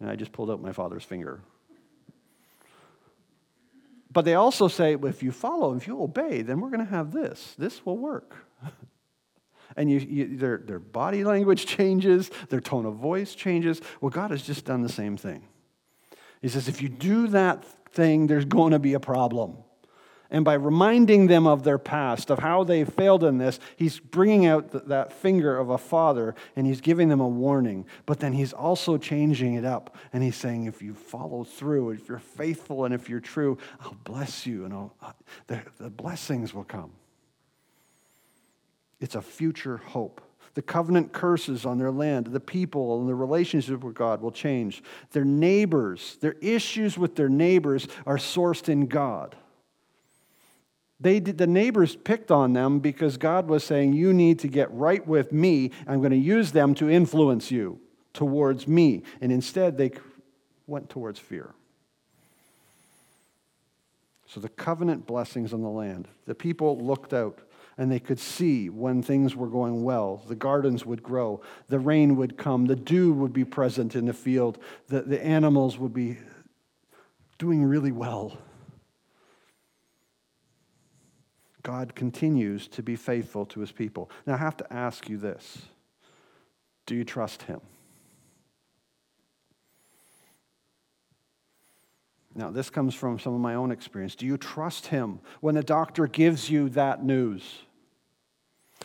And 0.00 0.10
I 0.10 0.16
just 0.16 0.32
pulled 0.32 0.50
out 0.50 0.60
my 0.60 0.72
father's 0.72 1.04
finger. 1.04 1.40
But 4.12 4.24
they 4.24 4.34
also 4.34 4.68
say, 4.68 4.94
if 4.94 5.22
you 5.22 5.32
follow, 5.32 5.74
if 5.74 5.88
you 5.88 6.00
obey, 6.00 6.42
then 6.42 6.60
we're 6.60 6.70
going 6.70 6.84
to 6.84 6.90
have 6.90 7.12
this. 7.12 7.54
This 7.58 7.84
will 7.84 7.98
work. 7.98 8.36
and 9.76 9.90
you, 9.90 9.98
you, 9.98 10.36
their, 10.36 10.58
their 10.58 10.78
body 10.78 11.24
language 11.24 11.66
changes, 11.76 12.30
their 12.48 12.60
tone 12.60 12.86
of 12.86 12.94
voice 12.94 13.34
changes. 13.34 13.80
Well, 14.00 14.10
God 14.10 14.30
has 14.30 14.42
just 14.42 14.64
done 14.64 14.82
the 14.82 14.88
same 14.88 15.16
thing. 15.16 15.48
He 16.40 16.48
says, 16.48 16.68
if 16.68 16.80
you 16.80 16.88
do 16.88 17.26
that 17.28 17.64
thing, 17.92 18.26
there's 18.28 18.44
going 18.44 18.72
to 18.72 18.78
be 18.78 18.94
a 18.94 19.00
problem. 19.00 19.56
And 20.34 20.44
by 20.44 20.54
reminding 20.54 21.28
them 21.28 21.46
of 21.46 21.62
their 21.62 21.78
past, 21.78 22.28
of 22.28 22.40
how 22.40 22.64
they 22.64 22.84
failed 22.84 23.22
in 23.22 23.38
this, 23.38 23.60
he's 23.76 24.00
bringing 24.00 24.46
out 24.46 24.72
th- 24.72 24.82
that 24.88 25.12
finger 25.12 25.56
of 25.56 25.70
a 25.70 25.78
father 25.78 26.34
and 26.56 26.66
he's 26.66 26.80
giving 26.80 27.08
them 27.08 27.20
a 27.20 27.28
warning. 27.28 27.86
But 28.04 28.18
then 28.18 28.32
he's 28.32 28.52
also 28.52 28.98
changing 28.98 29.54
it 29.54 29.64
up. 29.64 29.94
And 30.12 30.24
he's 30.24 30.34
saying, 30.34 30.64
if 30.64 30.82
you 30.82 30.92
follow 30.92 31.44
through, 31.44 31.90
if 31.90 32.08
you're 32.08 32.18
faithful 32.18 32.84
and 32.84 32.92
if 32.92 33.08
you're 33.08 33.20
true, 33.20 33.58
I'll 33.80 33.96
bless 34.02 34.44
you 34.44 34.64
and 34.64 34.74
uh, 34.74 35.12
the, 35.46 35.62
the 35.78 35.88
blessings 35.88 36.52
will 36.52 36.64
come. 36.64 36.90
It's 39.00 39.14
a 39.14 39.22
future 39.22 39.76
hope. 39.76 40.20
The 40.54 40.62
covenant 40.62 41.12
curses 41.12 41.64
on 41.64 41.78
their 41.78 41.92
land, 41.92 42.26
the 42.26 42.40
people 42.40 42.98
and 42.98 43.08
the 43.08 43.14
relationship 43.14 43.84
with 43.84 43.94
God 43.94 44.20
will 44.20 44.32
change. 44.32 44.82
Their 45.12 45.24
neighbors, 45.24 46.18
their 46.20 46.34
issues 46.40 46.98
with 46.98 47.14
their 47.14 47.28
neighbors 47.28 47.86
are 48.04 48.16
sourced 48.16 48.68
in 48.68 48.88
God. 48.88 49.36
They 51.04 51.20
did, 51.20 51.36
the 51.36 51.46
neighbors 51.46 51.96
picked 51.96 52.30
on 52.30 52.54
them 52.54 52.78
because 52.78 53.18
God 53.18 53.46
was 53.46 53.62
saying, 53.62 53.92
You 53.92 54.14
need 54.14 54.38
to 54.38 54.48
get 54.48 54.72
right 54.72 55.06
with 55.06 55.32
me. 55.32 55.70
I'm 55.86 55.98
going 55.98 56.12
to 56.12 56.16
use 56.16 56.52
them 56.52 56.74
to 56.76 56.88
influence 56.88 57.50
you 57.50 57.78
towards 58.14 58.66
me. 58.66 59.02
And 59.20 59.30
instead, 59.30 59.76
they 59.76 59.90
went 60.66 60.88
towards 60.88 61.18
fear. 61.18 61.52
So 64.26 64.40
the 64.40 64.48
covenant 64.48 65.06
blessings 65.06 65.52
on 65.52 65.60
the 65.60 65.68
land, 65.68 66.08
the 66.24 66.34
people 66.34 66.82
looked 66.82 67.12
out 67.12 67.38
and 67.76 67.92
they 67.92 68.00
could 68.00 68.18
see 68.18 68.70
when 68.70 69.02
things 69.02 69.36
were 69.36 69.48
going 69.48 69.84
well. 69.84 70.22
The 70.26 70.34
gardens 70.34 70.86
would 70.86 71.02
grow, 71.02 71.42
the 71.68 71.78
rain 71.78 72.16
would 72.16 72.38
come, 72.38 72.64
the 72.64 72.76
dew 72.76 73.12
would 73.12 73.34
be 73.34 73.44
present 73.44 73.94
in 73.94 74.06
the 74.06 74.14
field, 74.14 74.58
the, 74.88 75.02
the 75.02 75.22
animals 75.22 75.78
would 75.78 75.92
be 75.92 76.16
doing 77.36 77.62
really 77.62 77.92
well. 77.92 78.38
God 81.64 81.94
continues 81.94 82.68
to 82.68 82.82
be 82.82 82.94
faithful 82.94 83.46
to 83.46 83.60
his 83.60 83.72
people. 83.72 84.10
Now, 84.26 84.34
I 84.34 84.36
have 84.36 84.56
to 84.58 84.72
ask 84.72 85.08
you 85.08 85.16
this 85.16 85.62
Do 86.86 86.94
you 86.94 87.04
trust 87.04 87.42
him? 87.42 87.60
Now, 92.36 92.50
this 92.50 92.68
comes 92.68 92.94
from 92.94 93.18
some 93.18 93.34
of 93.34 93.40
my 93.40 93.54
own 93.54 93.70
experience. 93.70 94.14
Do 94.14 94.26
you 94.26 94.36
trust 94.36 94.88
him 94.88 95.20
when 95.40 95.54
the 95.54 95.62
doctor 95.62 96.06
gives 96.06 96.50
you 96.50 96.68
that 96.70 97.02
news? 97.02 97.42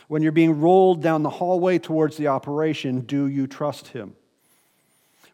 When 0.08 0.22
you're 0.22 0.32
being 0.32 0.60
rolled 0.60 1.02
down 1.02 1.22
the 1.22 1.30
hallway 1.30 1.78
towards 1.78 2.16
the 2.16 2.28
operation, 2.28 3.00
do 3.00 3.26
you 3.26 3.46
trust 3.46 3.88
him? 3.88 4.14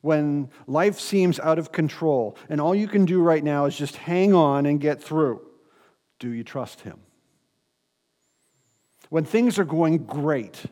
When 0.01 0.51
life 0.67 0.99
seems 0.99 1.39
out 1.41 1.59
of 1.59 1.73
control 1.73 2.37
and 2.49 2.61
all 2.61 2.75
you 2.75 2.89
can 2.89 3.05
do 3.05 3.21
right 3.23 3.45
now 3.45 3.67
is 3.67 3.77
just 3.77 3.97
hang 3.97 4.35
on 4.35 4.67
and 4.67 4.81
get 4.81 5.03
through, 5.03 5.43
do 6.19 6.31
you 6.31 6.43
trust 6.43 6.81
him? 6.81 7.01
When 9.11 9.25
things 9.25 9.59
are 9.59 9.65
going 9.65 9.99
great, 9.99 10.65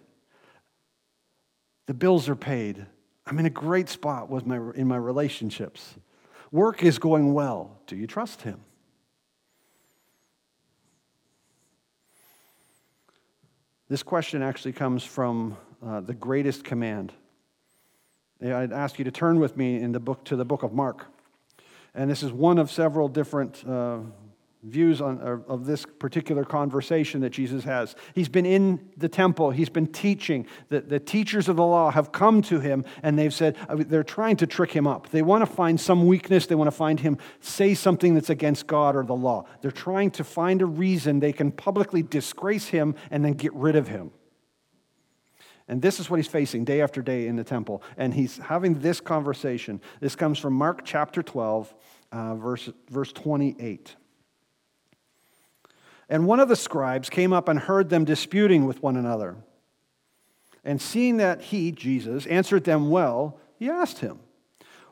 the 1.87 1.95
bills 1.95 2.28
are 2.28 2.37
paid, 2.37 2.87
I'm 3.26 3.39
in 3.39 3.47
a 3.47 3.51
great 3.51 3.89
spot 3.89 4.28
with 4.28 4.47
my, 4.47 4.57
in 4.74 4.87
my 4.87 4.97
relationships. 4.97 5.95
Work 6.51 6.82
is 6.82 6.99
going 6.99 7.32
well. 7.32 7.78
Do 7.87 7.97
you 7.97 8.07
trust 8.07 8.43
Him? 8.43 8.61
This 13.89 14.03
question 14.03 14.43
actually 14.43 14.72
comes 14.72 15.05
from 15.05 15.57
uh, 15.85 16.01
the 16.01 16.14
greatest 16.14 16.64
command 16.64 17.12
I'd 18.53 18.72
ask 18.72 18.99
you 18.99 19.05
to 19.07 19.11
turn 19.11 19.39
with 19.41 19.57
me 19.57 19.80
in 19.80 19.93
the 19.93 20.01
book 20.01 20.24
to 20.24 20.37
the 20.37 20.45
book 20.45 20.62
of 20.62 20.72
Mark. 20.72 21.07
And 21.95 22.11
this 22.11 22.22
is 22.22 22.32
one 22.32 22.59
of 22.59 22.70
several 22.70 23.09
different 23.09 23.66
uh, 23.66 24.01
views 24.64 25.00
on, 25.00 25.18
of 25.18 25.66
this 25.66 25.84
particular 25.98 26.44
conversation 26.44 27.20
that 27.20 27.30
Jesus 27.30 27.64
has. 27.64 27.94
He's 28.14 28.28
been 28.28 28.46
in 28.46 28.90
the 28.96 29.08
temple, 29.08 29.50
he's 29.50 29.68
been 29.68 29.86
teaching. 29.86 30.46
The, 30.70 30.80
the 30.80 30.98
teachers 30.98 31.48
of 31.48 31.56
the 31.56 31.64
law 31.64 31.90
have 31.90 32.12
come 32.12 32.40
to 32.42 32.60
him 32.60 32.84
and 33.02 33.18
they've 33.18 33.34
said 33.34 33.56
uh, 33.68 33.76
they're 33.78 34.02
trying 34.02 34.36
to 34.38 34.46
trick 34.46 34.72
him 34.72 34.86
up. 34.86 35.10
They 35.10 35.22
want 35.22 35.42
to 35.42 35.46
find 35.46 35.78
some 35.78 36.06
weakness, 36.06 36.46
they 36.46 36.54
want 36.54 36.68
to 36.68 36.76
find 36.76 36.98
him 37.00 37.18
say 37.40 37.74
something 37.74 38.14
that's 38.14 38.30
against 38.30 38.66
God 38.66 38.96
or 38.96 39.04
the 39.04 39.14
law. 39.14 39.44
They're 39.60 39.70
trying 39.70 40.10
to 40.12 40.24
find 40.24 40.62
a 40.62 40.66
reason 40.66 41.20
they 41.20 41.32
can 41.32 41.52
publicly 41.52 42.02
disgrace 42.02 42.68
him 42.68 42.94
and 43.10 43.24
then 43.24 43.34
get 43.34 43.52
rid 43.54 43.76
of 43.76 43.88
him. 43.88 44.12
And 45.66 45.80
this 45.80 45.98
is 45.98 46.10
what 46.10 46.16
he's 46.18 46.28
facing 46.28 46.64
day 46.64 46.82
after 46.82 47.00
day 47.00 47.26
in 47.26 47.36
the 47.36 47.44
temple. 47.44 47.82
And 47.96 48.12
he's 48.12 48.36
having 48.36 48.80
this 48.80 49.00
conversation. 49.00 49.80
This 50.00 50.14
comes 50.14 50.38
from 50.38 50.52
Mark 50.52 50.82
chapter 50.84 51.22
12, 51.22 51.74
uh, 52.12 52.34
verse, 52.34 52.70
verse 52.90 53.12
28. 53.12 53.96
And 56.09 56.26
one 56.26 56.40
of 56.40 56.48
the 56.48 56.57
scribes 56.57 57.09
came 57.09 57.32
up 57.32 57.48
and 57.48 57.59
heard 57.59 57.88
them 57.88 58.05
disputing 58.05 58.66
with 58.66 58.82
one 58.82 58.96
another. 58.96 59.36
And 60.64 60.80
seeing 60.80 61.18
that 61.18 61.42
he, 61.42 61.72
Jesus, 61.72 62.26
answered 62.26 62.64
them 62.64 62.90
well, 62.90 63.38
he 63.59 63.68
asked 63.68 63.98
him, 63.98 64.18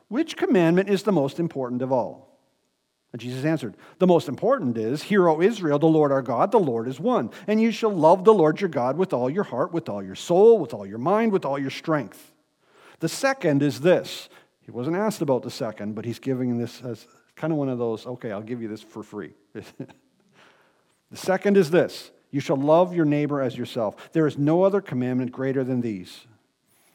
Which 0.07 0.37
commandment 0.37 0.89
is 0.89 1.03
the 1.03 1.11
most 1.11 1.39
important 1.39 1.81
of 1.81 1.91
all? 1.91 2.39
And 3.11 3.21
Jesus 3.21 3.45
answered, 3.45 3.75
The 3.99 4.07
most 4.07 4.27
important 4.27 4.77
is, 4.77 5.03
Hear, 5.03 5.27
O 5.27 5.41
Israel, 5.41 5.79
the 5.79 5.85
Lord 5.85 6.11
our 6.11 6.21
God, 6.21 6.51
the 6.51 6.59
Lord 6.59 6.87
is 6.87 6.99
one. 6.99 7.29
And 7.47 7.61
you 7.61 7.71
shall 7.71 7.93
love 7.93 8.23
the 8.23 8.33
Lord 8.33 8.59
your 8.59 8.69
God 8.69 8.97
with 8.97 9.13
all 9.13 9.29
your 9.29 9.43
heart, 9.43 9.71
with 9.71 9.89
all 9.89 10.03
your 10.03 10.15
soul, 10.15 10.57
with 10.59 10.73
all 10.73 10.85
your 10.85 10.97
mind, 10.97 11.31
with 11.31 11.45
all 11.45 11.59
your 11.59 11.69
strength. 11.69 12.33
The 12.99 13.09
second 13.09 13.61
is 13.61 13.81
this. 13.81 14.29
He 14.61 14.71
wasn't 14.71 14.95
asked 14.95 15.21
about 15.21 15.43
the 15.43 15.51
second, 15.51 15.93
but 15.93 16.05
he's 16.05 16.19
giving 16.19 16.57
this 16.57 16.81
as 16.81 17.05
kind 17.35 17.51
of 17.51 17.59
one 17.59 17.69
of 17.69 17.77
those, 17.77 18.05
okay, 18.05 18.31
I'll 18.31 18.41
give 18.41 18.61
you 18.61 18.67
this 18.67 18.81
for 18.81 19.03
free. 19.03 19.33
The 21.13 21.19
second 21.19 21.57
is 21.57 21.69
this 21.69 22.09
you 22.31 22.39
shall 22.39 22.57
love 22.57 22.95
your 22.95 23.05
neighbor 23.05 23.39
as 23.39 23.55
yourself. 23.55 24.11
There 24.13 24.25
is 24.25 24.39
no 24.39 24.63
other 24.63 24.81
commandment 24.81 25.31
greater 25.31 25.63
than 25.63 25.81
these. 25.81 26.25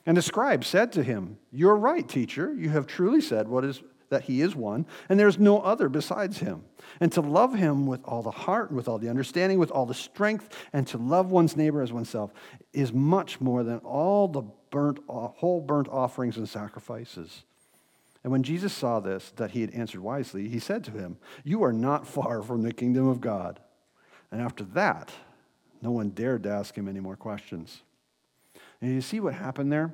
And 0.05 0.17
the 0.17 0.23
scribe 0.23 0.65
said 0.65 0.91
to 0.93 1.05
him, 1.05 1.39
You're 1.53 1.77
right, 1.77 2.07
teacher. 2.07 2.53
You 2.53 2.71
have 2.71 2.89
truly 2.89 3.21
said 3.21 3.47
what 3.47 3.65
is 3.65 3.81
that 4.09 4.23
he 4.23 4.41
is 4.41 4.57
one, 4.57 4.87
and 5.09 5.21
there 5.21 5.29
is 5.29 5.39
no 5.39 5.61
other 5.61 5.89
besides 5.89 6.39
him. 6.39 6.65
And 6.99 7.13
to 7.13 7.21
love 7.21 7.55
him 7.55 7.87
with 7.87 8.01
all 8.05 8.23
the 8.23 8.33
heart, 8.33 8.73
with 8.73 8.89
all 8.89 8.99
the 8.99 9.09
understanding, 9.11 9.61
with 9.61 9.71
all 9.71 9.87
the 9.87 9.95
strength, 9.95 10.49
and 10.73 10.85
to 10.89 10.99
love 10.99 11.31
one's 11.31 11.57
neighbor 11.57 11.81
as 11.81 11.93
oneself 11.93 12.33
is 12.73 12.93
much 12.93 13.41
more 13.41 13.63
than 13.63 13.79
all 13.81 14.27
the 14.27 14.43
burnt, 14.71 14.99
uh, 15.09 15.29
whole 15.29 15.61
burnt 15.61 15.87
offerings 15.89 16.39
and 16.39 16.49
sacrifices. 16.49 17.45
And 18.25 18.33
when 18.33 18.43
Jesus 18.43 18.73
saw 18.73 18.99
this, 18.99 19.31
that 19.37 19.53
he 19.53 19.61
had 19.61 19.71
answered 19.71 20.01
wisely, 20.01 20.49
he 20.49 20.59
said 20.59 20.83
to 20.85 20.91
him, 20.91 21.19
You 21.45 21.63
are 21.63 21.73
not 21.73 22.09
far 22.09 22.43
from 22.43 22.63
the 22.63 22.73
kingdom 22.73 23.07
of 23.07 23.21
God. 23.21 23.61
And 24.31 24.41
after 24.43 24.65
that, 24.65 25.11
no 25.81 25.91
one 25.91 26.11
dared 26.11 26.43
to 26.45 26.51
ask 26.51 26.75
him 26.77 26.89
any 26.89 27.01
more 27.01 27.17
questions. 27.17 27.83
And 28.81 28.95
you 28.95 29.01
see 29.01 29.21
what 29.21 29.35
happened 29.35 29.73
there? 29.73 29.93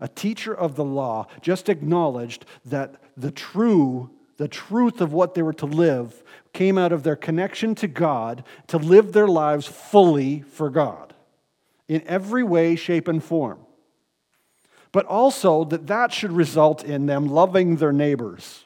A 0.00 0.08
teacher 0.08 0.54
of 0.54 0.76
the 0.76 0.84
law 0.84 1.26
just 1.40 1.68
acknowledged 1.68 2.46
that 2.64 2.96
the 3.16 3.30
true 3.30 4.10
the 4.36 4.48
truth 4.48 5.00
of 5.00 5.12
what 5.12 5.34
they 5.34 5.42
were 5.42 5.52
to 5.52 5.66
live 5.66 6.22
came 6.52 6.76
out 6.76 6.92
of 6.92 7.02
their 7.02 7.16
connection 7.16 7.74
to 7.76 7.86
God 7.86 8.44
to 8.66 8.78
live 8.78 9.12
their 9.12 9.28
lives 9.28 9.66
fully 9.66 10.40
for 10.40 10.70
God 10.70 11.14
in 11.86 12.02
every 12.06 12.42
way, 12.42 12.74
shape, 12.74 13.06
and 13.08 13.22
form. 13.22 13.60
But 14.92 15.06
also 15.06 15.64
that 15.64 15.86
that 15.86 16.12
should 16.12 16.32
result 16.32 16.82
in 16.82 17.06
them 17.06 17.26
loving 17.28 17.76
their 17.76 17.92
neighbors 17.92 18.63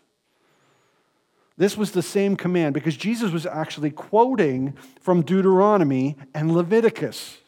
this 1.58 1.76
was 1.76 1.90
the 1.90 2.02
same 2.02 2.36
command 2.36 2.72
because 2.72 2.96
Jesus 2.96 3.32
was 3.32 3.44
actually 3.44 3.90
quoting 3.90 4.74
from 5.00 5.22
Deuteronomy 5.22 6.16
and 6.32 6.54
Leviticus, 6.54 7.38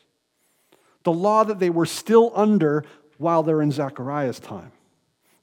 the 1.04 1.12
law 1.12 1.44
that 1.44 1.60
they 1.60 1.70
were 1.70 1.86
still 1.86 2.32
under 2.34 2.84
while 3.18 3.44
they're 3.44 3.62
in 3.62 3.70
Zechariah's 3.70 4.40
time. 4.40 4.72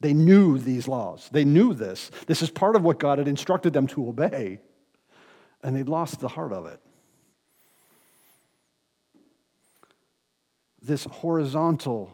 They 0.02 0.14
knew 0.14 0.58
these 0.58 0.86
laws, 0.86 1.30
they 1.32 1.46
knew 1.46 1.74
this. 1.74 2.12
This 2.28 2.42
is 2.42 2.50
part 2.50 2.76
of 2.76 2.84
what 2.84 3.00
God 3.00 3.20
had 3.20 3.28
instructed 3.30 3.72
them 3.72 3.88
to 3.88 4.10
obey, 4.10 4.60
and 5.64 5.74
they 5.74 5.84
lost 5.84 6.20
the 6.20 6.28
heart 6.28 6.52
of 6.52 6.66
it. 6.66 6.82
This 10.82 11.06
horizontal 11.06 12.12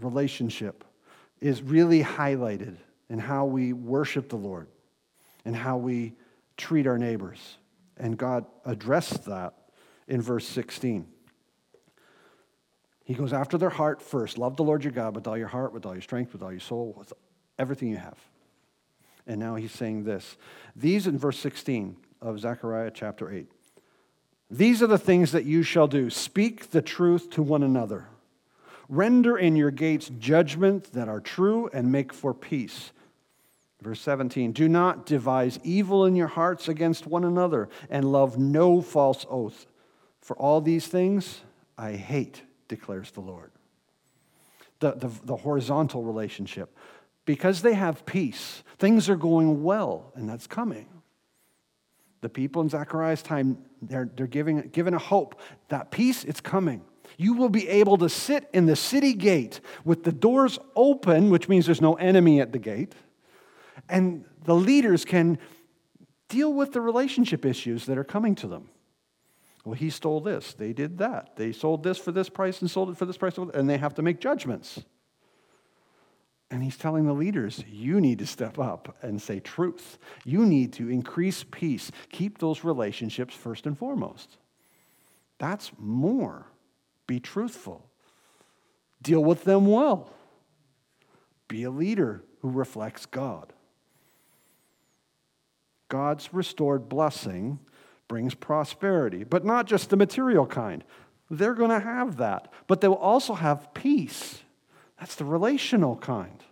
relationship 0.00 0.84
is 1.40 1.62
really 1.62 2.02
highlighted 2.02 2.76
in 3.08 3.18
how 3.18 3.46
we 3.46 3.72
worship 3.72 4.28
the 4.28 4.36
Lord 4.36 4.68
and 5.48 5.56
how 5.56 5.78
we 5.78 6.12
treat 6.58 6.86
our 6.86 6.98
neighbors. 6.98 7.56
And 7.96 8.18
God 8.18 8.44
addressed 8.66 9.24
that 9.24 9.54
in 10.06 10.20
verse 10.20 10.46
16. 10.46 11.08
He 13.02 13.14
goes 13.14 13.32
after 13.32 13.56
their 13.56 13.70
heart 13.70 14.02
first. 14.02 14.36
Love 14.36 14.58
the 14.58 14.62
Lord 14.62 14.84
your 14.84 14.92
God 14.92 15.16
with 15.16 15.26
all 15.26 15.38
your 15.38 15.48
heart, 15.48 15.72
with 15.72 15.86
all 15.86 15.94
your 15.94 16.02
strength, 16.02 16.34
with 16.34 16.42
all 16.42 16.52
your 16.52 16.60
soul, 16.60 16.94
with 16.98 17.14
everything 17.58 17.88
you 17.88 17.96
have. 17.96 18.18
And 19.26 19.40
now 19.40 19.54
he's 19.54 19.72
saying 19.72 20.04
this. 20.04 20.36
These 20.76 21.06
in 21.06 21.16
verse 21.16 21.38
16 21.38 21.96
of 22.20 22.38
Zechariah 22.40 22.90
chapter 22.92 23.32
8. 23.32 23.50
These 24.50 24.82
are 24.82 24.86
the 24.86 24.98
things 24.98 25.32
that 25.32 25.46
you 25.46 25.62
shall 25.62 25.88
do 25.88 26.10
speak 26.10 26.72
the 26.72 26.82
truth 26.82 27.30
to 27.30 27.42
one 27.42 27.62
another. 27.62 28.08
Render 28.90 29.38
in 29.38 29.56
your 29.56 29.70
gates 29.70 30.10
judgment 30.18 30.92
that 30.92 31.08
are 31.08 31.20
true 31.20 31.70
and 31.72 31.90
make 31.90 32.12
for 32.12 32.34
peace. 32.34 32.92
Verse 33.82 34.00
17, 34.00 34.52
do 34.52 34.68
not 34.68 35.06
devise 35.06 35.60
evil 35.62 36.04
in 36.04 36.16
your 36.16 36.26
hearts 36.26 36.68
against 36.68 37.06
one 37.06 37.24
another, 37.24 37.68
and 37.88 38.10
love 38.10 38.36
no 38.36 38.82
false 38.82 39.24
oath. 39.30 39.66
For 40.20 40.36
all 40.36 40.60
these 40.60 40.88
things 40.88 41.42
I 41.76 41.92
hate, 41.92 42.42
declares 42.66 43.12
the 43.12 43.20
Lord. 43.20 43.52
The, 44.80 44.92
the, 44.92 45.10
the, 45.24 45.36
horizontal 45.36 46.02
relationship. 46.02 46.76
Because 47.24 47.62
they 47.62 47.74
have 47.74 48.04
peace, 48.04 48.62
things 48.78 49.08
are 49.08 49.16
going 49.16 49.62
well, 49.62 50.12
and 50.14 50.28
that's 50.28 50.46
coming. 50.46 50.88
The 52.20 52.28
people 52.28 52.62
in 52.62 52.68
Zechariah's 52.68 53.22
time, 53.22 53.58
they're, 53.80 54.10
they're 54.16 54.26
giving, 54.26 54.60
given 54.68 54.94
a 54.94 54.98
hope 54.98 55.40
that 55.68 55.90
peace, 55.90 56.24
it's 56.24 56.40
coming. 56.40 56.82
You 57.16 57.34
will 57.34 57.48
be 57.48 57.68
able 57.68 57.96
to 57.98 58.08
sit 58.08 58.48
in 58.52 58.66
the 58.66 58.76
city 58.76 59.14
gate 59.14 59.60
with 59.84 60.04
the 60.04 60.12
doors 60.12 60.58
open, 60.76 61.30
which 61.30 61.48
means 61.48 61.66
there's 61.66 61.80
no 61.80 61.94
enemy 61.94 62.40
at 62.40 62.52
the 62.52 62.58
gate 62.58 62.94
and 63.88 64.24
the 64.44 64.54
leaders 64.54 65.04
can 65.04 65.38
deal 66.28 66.52
with 66.52 66.72
the 66.72 66.80
relationship 66.80 67.44
issues 67.44 67.86
that 67.86 67.98
are 67.98 68.04
coming 68.04 68.34
to 68.36 68.46
them. 68.46 68.68
Well, 69.64 69.74
he 69.74 69.90
stole 69.90 70.20
this, 70.20 70.54
they 70.54 70.72
did 70.72 70.98
that. 70.98 71.36
They 71.36 71.52
sold 71.52 71.82
this 71.82 71.98
for 71.98 72.12
this 72.12 72.28
price 72.28 72.60
and 72.60 72.70
sold 72.70 72.90
it 72.90 72.96
for 72.96 73.06
this 73.06 73.16
price, 73.16 73.36
and 73.36 73.68
they 73.68 73.78
have 73.78 73.94
to 73.94 74.02
make 74.02 74.20
judgments. 74.20 74.82
And 76.50 76.62
he's 76.62 76.78
telling 76.78 77.06
the 77.06 77.12
leaders, 77.12 77.62
you 77.68 78.00
need 78.00 78.20
to 78.20 78.26
step 78.26 78.58
up 78.58 78.96
and 79.02 79.20
say 79.20 79.38
truth. 79.38 79.98
You 80.24 80.46
need 80.46 80.72
to 80.74 80.88
increase 80.88 81.44
peace. 81.50 81.90
Keep 82.10 82.38
those 82.38 82.64
relationships 82.64 83.34
first 83.34 83.66
and 83.66 83.76
foremost. 83.76 84.38
That's 85.38 85.70
more. 85.78 86.46
Be 87.06 87.20
truthful. 87.20 87.84
Deal 89.02 89.22
with 89.22 89.44
them 89.44 89.66
well. 89.66 90.10
Be 91.48 91.64
a 91.64 91.70
leader 91.70 92.24
who 92.40 92.50
reflects 92.50 93.04
God. 93.04 93.52
God's 95.88 96.32
restored 96.32 96.88
blessing 96.88 97.58
brings 98.08 98.34
prosperity, 98.34 99.24
but 99.24 99.44
not 99.44 99.66
just 99.66 99.90
the 99.90 99.96
material 99.96 100.46
kind. 100.46 100.84
They're 101.30 101.54
going 101.54 101.70
to 101.70 101.80
have 101.80 102.16
that, 102.16 102.52
but 102.66 102.80
they 102.80 102.88
will 102.88 102.96
also 102.96 103.34
have 103.34 103.72
peace. 103.74 104.42
That's 104.98 105.14
the 105.14 105.24
relational 105.24 105.96
kind. 105.96 106.42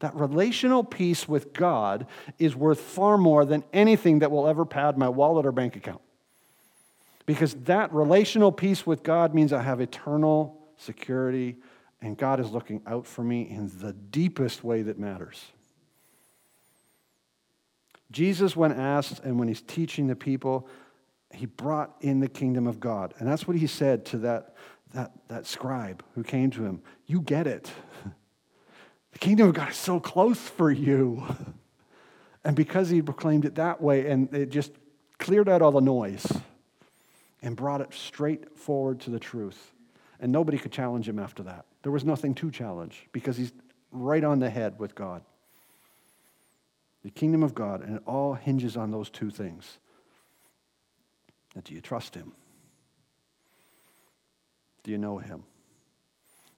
That 0.00 0.14
relational 0.14 0.84
peace 0.84 1.26
with 1.26 1.54
God 1.54 2.06
is 2.38 2.54
worth 2.54 2.80
far 2.80 3.16
more 3.16 3.46
than 3.46 3.64
anything 3.72 4.18
that 4.18 4.30
will 4.30 4.46
ever 4.46 4.66
pad 4.66 4.98
my 4.98 5.08
wallet 5.08 5.46
or 5.46 5.52
bank 5.52 5.74
account. 5.74 6.02
Because 7.24 7.54
that 7.64 7.92
relational 7.92 8.52
peace 8.52 8.86
with 8.86 9.02
God 9.02 9.34
means 9.34 9.52
I 9.52 9.62
have 9.62 9.80
eternal 9.80 10.56
security, 10.76 11.56
and 12.02 12.16
God 12.16 12.40
is 12.40 12.50
looking 12.50 12.82
out 12.86 13.06
for 13.06 13.24
me 13.24 13.48
in 13.48 13.70
the 13.80 13.94
deepest 13.94 14.62
way 14.62 14.82
that 14.82 14.98
matters. 14.98 15.42
Jesus, 18.10 18.56
when 18.56 18.72
asked 18.72 19.20
and 19.24 19.38
when 19.38 19.48
he's 19.48 19.62
teaching 19.62 20.06
the 20.06 20.16
people, 20.16 20.68
he 21.32 21.46
brought 21.46 21.94
in 22.00 22.20
the 22.20 22.28
kingdom 22.28 22.66
of 22.66 22.80
God. 22.80 23.14
And 23.18 23.28
that's 23.28 23.46
what 23.48 23.56
he 23.56 23.66
said 23.66 24.04
to 24.06 24.18
that, 24.18 24.54
that, 24.94 25.12
that 25.28 25.46
scribe 25.46 26.04
who 26.14 26.22
came 26.22 26.50
to 26.52 26.64
him. 26.64 26.82
You 27.06 27.20
get 27.20 27.46
it. 27.46 27.70
The 29.12 29.20
kingdom 29.20 29.48
of 29.48 29.54
God 29.54 29.70
is 29.70 29.76
so 29.76 29.98
close 29.98 30.38
for 30.38 30.70
you. 30.70 31.24
And 32.46 32.54
because 32.54 32.88
he 32.88 33.02
proclaimed 33.02 33.44
it 33.44 33.56
that 33.56 33.80
way, 33.80 34.08
and 34.08 34.32
it 34.32 34.50
just 34.50 34.70
cleared 35.18 35.48
out 35.48 35.62
all 35.62 35.72
the 35.72 35.80
noise 35.80 36.24
and 37.42 37.56
brought 37.56 37.80
it 37.80 37.92
straight 37.92 38.56
forward 38.56 39.00
to 39.00 39.10
the 39.10 39.18
truth. 39.18 39.72
And 40.20 40.30
nobody 40.30 40.56
could 40.56 40.70
challenge 40.70 41.08
him 41.08 41.18
after 41.18 41.42
that. 41.42 41.66
There 41.82 41.90
was 41.90 42.04
nothing 42.04 42.36
to 42.36 42.52
challenge 42.52 43.08
because 43.10 43.36
he's 43.36 43.52
right 43.90 44.22
on 44.22 44.38
the 44.38 44.48
head 44.48 44.78
with 44.78 44.94
God. 44.94 45.22
The 47.06 47.12
kingdom 47.12 47.44
of 47.44 47.54
God, 47.54 47.82
and 47.82 47.98
it 47.98 48.02
all 48.04 48.34
hinges 48.34 48.76
on 48.76 48.90
those 48.90 49.08
two 49.08 49.30
things. 49.30 49.78
And 51.54 51.62
do 51.62 51.72
you 51.72 51.80
trust 51.80 52.16
Him? 52.16 52.32
Do 54.82 54.90
you 54.90 54.98
know 54.98 55.18
Him? 55.18 55.44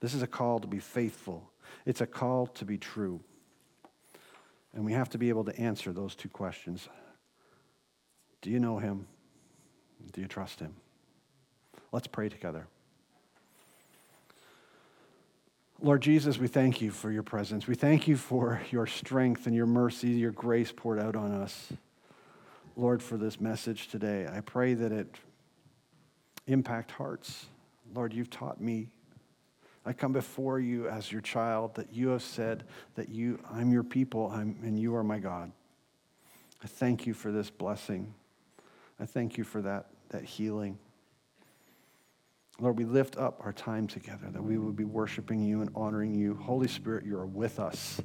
This 0.01 0.15
is 0.15 0.23
a 0.23 0.27
call 0.27 0.59
to 0.61 0.67
be 0.67 0.79
faithful, 0.79 1.51
it's 1.85 2.01
a 2.01 2.07
call 2.07 2.47
to 2.47 2.65
be 2.65 2.79
true. 2.79 3.21
And 4.73 4.87
we 4.87 4.93
have 4.95 5.11
to 5.11 5.19
be 5.19 5.29
able 5.29 5.45
to 5.45 5.61
answer 5.61 5.93
those 5.93 6.15
two 6.15 6.31
questions 6.31 6.89
Do 8.41 8.49
you 8.49 8.59
know 8.59 8.79
Him? 8.79 9.07
Do 10.15 10.23
you 10.23 10.29
trust 10.29 10.61
Him? 10.61 10.77
Let's 11.93 12.07
pray 12.07 12.31
together. 12.31 12.69
Lord 15.81 16.03
Jesus, 16.03 16.39
we 16.39 16.49
thank 16.49 16.81
you 16.81 16.91
for 16.91 17.13
your 17.13 17.23
presence. 17.23 17.69
We 17.69 17.77
thank 17.77 18.09
you 18.09 18.17
for 18.17 18.61
your 18.73 18.87
strength 18.87 19.47
and 19.47 19.55
your 19.55 19.67
mercy, 19.67 20.09
your 20.09 20.33
grace 20.33 20.73
poured 20.75 20.99
out 20.99 21.15
on 21.15 21.31
us. 21.31 21.73
Lord, 22.75 23.01
for 23.01 23.17
this 23.17 23.41
message 23.41 23.87
today, 23.87 24.27
I 24.27 24.41
pray 24.41 24.75
that 24.75 24.91
it 24.91 25.15
impact 26.49 26.91
hearts. 26.91 27.47
Lord, 27.95 28.13
you've 28.13 28.31
taught 28.31 28.61
me. 28.61 28.89
I 29.87 29.93
come 29.93 30.13
before 30.13 30.59
you 30.59 30.89
as 30.89 31.13
your 31.13 31.21
child, 31.21 31.77
that 31.77 31.93
you 31.93 32.09
have 32.09 32.23
said 32.23 32.65
that 32.97 33.09
you, 33.09 33.39
I'm 33.49 33.71
your 33.71 33.85
people 33.85 34.33
I'm, 34.33 34.59
and 34.65 34.77
you 34.79 34.97
are 34.97 35.05
my 35.05 35.21
God. 35.21 35.53
I 36.63 36.67
thank 36.67 37.07
you 37.07 37.15
for 37.15 37.31
this 37.31 37.51
blessing. 37.51 38.13
I 38.99 39.07
thank 39.07 39.39
you 39.39 39.45
for 39.45 39.63
that, 39.63 39.87
that 40.09 40.25
healing. 40.25 40.77
Lord, 42.61 42.77
we 42.77 42.85
lift 42.85 43.17
up 43.17 43.41
our 43.45 43.53
time 43.53 43.87
together 43.87 44.29
that 44.33 44.43
we 44.43 44.59
would 44.59 44.75
be 44.75 44.85
worshiping 44.85 45.41
you 45.41 45.61
and 45.61 45.71
honoring 45.77 46.15
you. 46.15 46.35
Holy 46.35 46.67
Spirit, 46.67 47.07
you 47.07 47.17
are 47.17 47.27
with 47.27 47.61
us. 47.61 48.01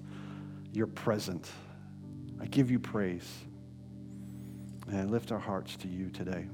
You're 0.71 0.85
present. 0.85 1.49
I 2.39 2.45
give 2.45 2.69
you 2.69 2.79
praise. 2.79 3.27
And 4.87 4.97
I 4.97 5.05
lift 5.05 5.31
our 5.31 5.39
hearts 5.39 5.75
to 5.77 5.87
you 5.87 6.09
today. 6.09 6.47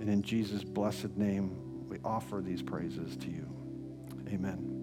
And 0.00 0.08
in 0.08 0.22
Jesus' 0.22 0.64
blessed 0.64 1.16
name, 1.18 1.88
we 1.88 1.98
offer 2.02 2.40
these 2.42 2.62
praises 2.62 3.16
to 3.18 3.26
you. 3.26 3.46
Amen. 4.32 4.79